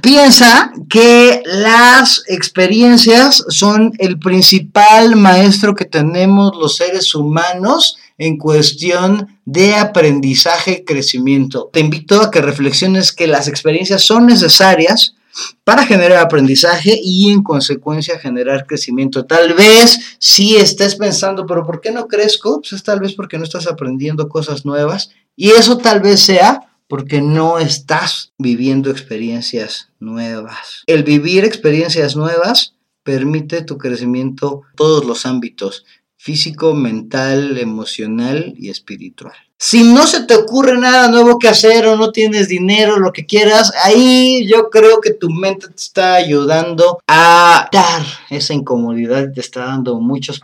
piensa 0.02 0.72
que 0.90 1.44
las 1.46 2.24
experiencias 2.28 3.46
son 3.50 3.94
el 4.00 4.18
principal 4.18 5.16
maestro 5.16 5.76
que 5.76 5.86
tenemos 5.86 6.56
los 6.58 6.76
seres 6.76 7.14
humanos 7.14 7.99
en 8.20 8.38
cuestión 8.38 9.40
de 9.46 9.74
aprendizaje 9.74 10.80
y 10.82 10.86
crecimiento. 10.86 11.70
Te 11.74 11.80
invito 11.80 12.22
a 12.22 12.30
que 12.30 12.42
reflexiones 12.42 13.12
que 13.12 13.26
las 13.26 13.48
experiencias 13.48 14.04
son 14.04 14.28
necesarias 14.28 15.16
para 15.64 15.86
generar 15.86 16.20
aprendizaje 16.20 17.00
y 17.02 17.32
en 17.32 17.42
consecuencia 17.44 18.20
generar 18.20 18.66
crecimiento. 18.68 19.26
Tal 19.26 19.54
vez 19.54 20.18
si 20.20 20.58
estés 20.58 20.96
pensando, 20.96 21.46
pero 21.46 21.66
¿por 21.66 21.82
qué 21.82 21.92
no 21.92 22.08
crezco? 22.08 22.60
Pues 22.62 22.74
es 22.74 22.84
tal 22.84 23.00
vez 23.00 23.14
porque 23.14 23.38
no 23.38 23.46
estás 23.46 23.68
aprendiendo 23.68 24.28
cosas 24.28 24.66
nuevas 24.66 25.12
y 25.36 25.52
eso 25.52 25.78
tal 25.78 26.02
vez 26.02 26.20
sea 26.20 26.66
porque 26.88 27.22
no 27.22 27.60
estás 27.60 28.34
viviendo 28.38 28.90
experiencias 28.90 29.90
nuevas. 30.00 30.84
El 30.88 31.04
vivir 31.04 31.46
experiencias 31.46 32.16
nuevas 32.16 32.74
permite 33.04 33.62
tu 33.62 33.78
crecimiento 33.78 34.64
en 34.70 34.76
todos 34.76 35.06
los 35.06 35.26
ámbitos, 35.26 35.86
físico, 36.20 36.74
mental, 36.74 37.58
emocional 37.58 38.54
y 38.58 38.70
espiritual. 38.70 39.34
Si 39.62 39.84
no 39.84 40.08
se 40.08 40.24
te 40.24 40.36
ocurre 40.36 40.78
nada 40.78 41.10
nuevo 41.10 41.38
que 41.38 41.50
hacer 41.50 41.86
o 41.88 41.98
no 41.98 42.12
tienes 42.12 42.48
dinero, 42.48 42.98
lo 42.98 43.12
que 43.12 43.26
quieras, 43.26 43.74
ahí 43.84 44.48
yo 44.48 44.70
creo 44.70 45.02
que 45.02 45.12
tu 45.12 45.30
mente 45.30 45.68
te 45.68 45.76
está 45.76 46.16
ayudando 46.16 47.00
a 47.08 47.68
dar 47.70 48.02
esa 48.30 48.54
incomodidad 48.54 49.34
te 49.34 49.42
está 49.42 49.66
dando 49.66 50.00
muchos 50.00 50.42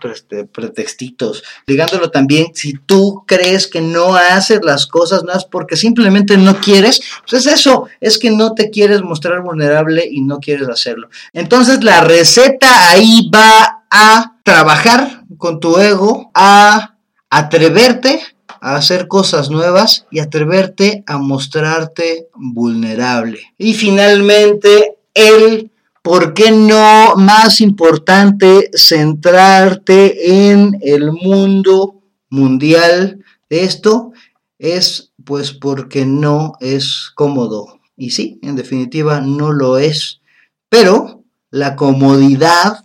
pretextitos. 0.51 1.43
Digándolo 1.65 2.11
también, 2.11 2.47
si 2.53 2.73
tú 2.73 3.23
crees 3.25 3.67
que 3.67 3.79
no 3.79 4.15
haces 4.15 4.59
las 4.63 4.85
cosas 4.85 5.23
nuevas 5.23 5.45
porque 5.45 5.77
simplemente 5.77 6.37
no 6.37 6.59
quieres, 6.59 7.01
pues 7.29 7.45
es 7.45 7.53
eso, 7.53 7.87
es 8.01 8.17
que 8.17 8.31
no 8.31 8.53
te 8.53 8.69
quieres 8.69 9.01
mostrar 9.01 9.41
vulnerable 9.41 10.05
y 10.09 10.21
no 10.21 10.39
quieres 10.39 10.67
hacerlo. 10.67 11.09
Entonces 11.31 11.83
la 11.83 12.01
receta 12.01 12.89
ahí 12.89 13.29
va 13.33 13.74
a 13.89 14.37
trabajar 14.43 15.23
con 15.37 15.59
tu 15.59 15.77
ego, 15.77 16.31
a 16.33 16.95
atreverte 17.29 18.21
a 18.61 18.77
hacer 18.77 19.07
cosas 19.07 19.51
nuevas 19.51 20.07
y 20.09 20.19
atreverte 20.19 21.03
a 21.05 21.19
mostrarte 21.19 22.29
vulnerable. 22.33 23.39
Y 23.59 23.75
finalmente, 23.75 24.97
el 25.13 25.71
por 26.01 26.33
qué 26.33 26.51
no 26.51 27.15
más 27.15 27.61
importante 27.61 28.69
centrarte 28.73 30.49
en 30.49 30.79
el 30.81 31.11
mundo 31.11 32.01
mundial 32.29 33.23
de 33.49 33.63
esto 33.63 34.13
es 34.57 35.11
pues 35.23 35.51
porque 35.51 36.05
no 36.05 36.53
es 36.59 37.11
cómodo. 37.13 37.79
Y 37.95 38.11
sí, 38.11 38.39
en 38.41 38.55
definitiva 38.55 39.21
no 39.21 39.51
lo 39.51 39.77
es. 39.77 40.21
Pero 40.69 41.23
la 41.51 41.75
comodidad, 41.75 42.84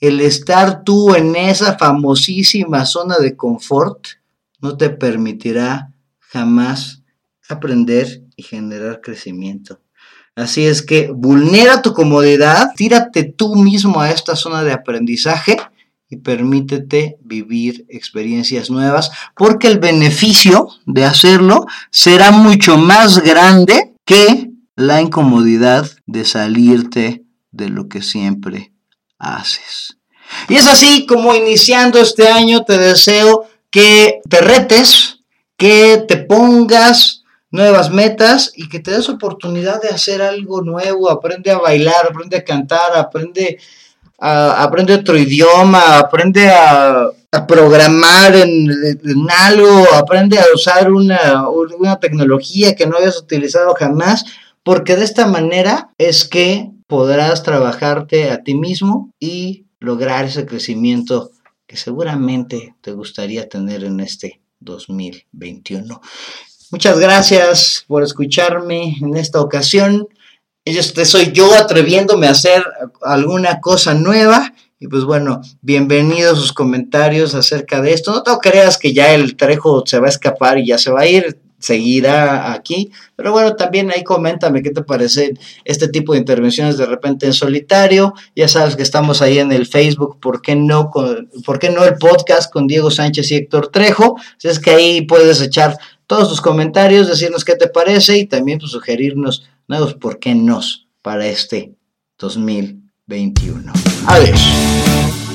el 0.00 0.20
estar 0.20 0.84
tú 0.84 1.14
en 1.14 1.36
esa 1.36 1.78
famosísima 1.78 2.84
zona 2.84 3.18
de 3.18 3.36
confort, 3.36 4.06
no 4.60 4.76
te 4.76 4.90
permitirá 4.90 5.92
jamás 6.18 7.02
aprender 7.48 8.22
y 8.36 8.42
generar 8.42 9.00
crecimiento. 9.00 9.80
Así 10.34 10.66
es 10.66 10.82
que 10.82 11.10
vulnera 11.10 11.80
tu 11.80 11.94
comodidad, 11.94 12.72
tírate 12.76 13.24
tú 13.24 13.56
mismo 13.56 14.00
a 14.00 14.10
esta 14.10 14.36
zona 14.36 14.62
de 14.64 14.72
aprendizaje 14.72 15.56
y 16.10 16.16
permítete 16.16 17.16
vivir 17.22 17.86
experiencias 17.88 18.70
nuevas, 18.70 19.10
porque 19.34 19.68
el 19.68 19.78
beneficio 19.78 20.68
de 20.84 21.04
hacerlo 21.04 21.66
será 21.90 22.32
mucho 22.32 22.76
más 22.76 23.22
grande 23.22 23.94
que 24.04 24.50
la 24.76 25.00
incomodidad 25.00 25.90
de 26.04 26.24
salirte 26.26 27.24
de 27.50 27.70
lo 27.70 27.88
que 27.88 28.02
siempre 28.02 28.72
haces. 29.18 29.96
Y 30.48 30.56
es 30.56 30.66
así 30.66 31.06
como 31.06 31.34
iniciando 31.34 32.00
este 32.00 32.28
año 32.28 32.64
te 32.64 32.78
deseo 32.78 33.46
que 33.70 34.20
te 34.28 34.40
retes, 34.40 35.20
que 35.56 36.04
te 36.06 36.16
pongas 36.16 37.24
nuevas 37.50 37.90
metas 37.90 38.52
y 38.54 38.68
que 38.68 38.80
te 38.80 38.90
des 38.90 39.08
oportunidad 39.08 39.80
de 39.80 39.88
hacer 39.88 40.22
algo 40.22 40.62
nuevo, 40.62 41.10
aprende 41.10 41.50
a 41.50 41.58
bailar, 41.58 42.06
aprende 42.08 42.36
a 42.36 42.44
cantar, 42.44 42.96
aprende 42.96 43.58
a, 44.18 44.62
aprende 44.62 44.94
otro 44.94 45.16
idioma, 45.16 45.98
aprende 45.98 46.48
a, 46.48 47.10
programar 47.46 48.34
en, 48.34 48.70
algo, 49.28 49.86
aprende 49.92 50.38
a 50.38 50.44
usar 50.54 50.90
una, 50.90 51.46
una 51.50 52.00
tecnología 52.00 52.74
que 52.74 52.86
no 52.86 52.96
hayas 52.96 53.18
utilizado 53.18 53.74
jamás, 53.74 54.24
porque 54.62 54.96
de 54.96 55.04
esta 55.04 55.26
manera 55.26 55.90
es 55.98 56.24
que 56.24 56.70
podrás 56.86 57.42
trabajarte 57.42 58.30
a 58.30 58.42
ti 58.42 58.54
mismo 58.54 59.12
y 59.18 59.66
lograr 59.80 60.24
ese 60.24 60.46
crecimiento 60.46 61.30
que 61.66 61.76
seguramente 61.76 62.74
te 62.80 62.92
gustaría 62.92 63.48
tener 63.48 63.84
en 63.84 64.00
este 64.00 64.40
2021. 64.60 66.00
Muchas 66.70 66.98
gracias 66.98 67.84
por 67.86 68.02
escucharme 68.02 68.96
en 69.00 69.16
esta 69.16 69.40
ocasión. 69.40 70.08
Este 70.64 71.04
soy 71.04 71.32
yo 71.32 71.54
atreviéndome 71.54 72.26
a 72.26 72.32
hacer 72.32 72.64
alguna 73.02 73.60
cosa 73.60 73.94
nueva. 73.94 74.52
Y 74.78 74.88
pues 74.88 75.04
bueno, 75.04 75.40
bienvenidos 75.62 76.38
sus 76.38 76.52
comentarios 76.52 77.34
acerca 77.34 77.80
de 77.80 77.92
esto. 77.92 78.12
No 78.12 78.22
te 78.22 78.50
creas 78.50 78.78
que 78.78 78.92
ya 78.92 79.14
el 79.14 79.36
Trejo 79.36 79.84
se 79.86 79.98
va 79.98 80.06
a 80.06 80.10
escapar 80.10 80.58
y 80.58 80.66
ya 80.66 80.78
se 80.78 80.90
va 80.90 81.02
a 81.02 81.06
ir 81.06 81.40
seguirá 81.58 82.52
aquí. 82.52 82.90
Pero 83.14 83.32
bueno, 83.32 83.56
también 83.56 83.90
ahí 83.90 84.04
coméntame 84.04 84.62
qué 84.62 84.70
te 84.70 84.82
parece 84.82 85.34
este 85.64 85.88
tipo 85.88 86.12
de 86.12 86.18
intervenciones 86.18 86.76
de 86.76 86.86
repente 86.86 87.26
en 87.26 87.32
solitario. 87.32 88.14
Ya 88.34 88.48
sabes 88.48 88.76
que 88.76 88.82
estamos 88.82 89.22
ahí 89.22 89.38
en 89.38 89.52
el 89.52 89.66
Facebook, 89.66 90.18
¿por 90.20 90.42
qué 90.42 90.56
no, 90.56 90.90
¿por 90.90 91.58
qué 91.58 91.70
no 91.70 91.84
el 91.84 91.96
podcast 91.96 92.52
con 92.52 92.66
Diego 92.66 92.90
Sánchez 92.90 93.30
y 93.32 93.36
Héctor 93.36 93.68
Trejo? 93.68 94.16
Si 94.38 94.48
es 94.48 94.58
que 94.58 94.70
ahí 94.70 95.02
puedes 95.02 95.40
echar 95.40 95.76
todos 96.06 96.28
tus 96.28 96.40
comentarios, 96.40 97.08
decirnos 97.08 97.44
qué 97.44 97.56
te 97.56 97.68
parece 97.68 98.18
y 98.18 98.26
también 98.26 98.58
pues, 98.58 98.72
sugerirnos 98.72 99.44
nuevos 99.68 99.94
por 99.94 100.18
qué 100.18 100.34
nos 100.34 100.86
para 101.02 101.26
este 101.26 101.74
2021. 102.18 103.72
Adiós. 104.06 105.25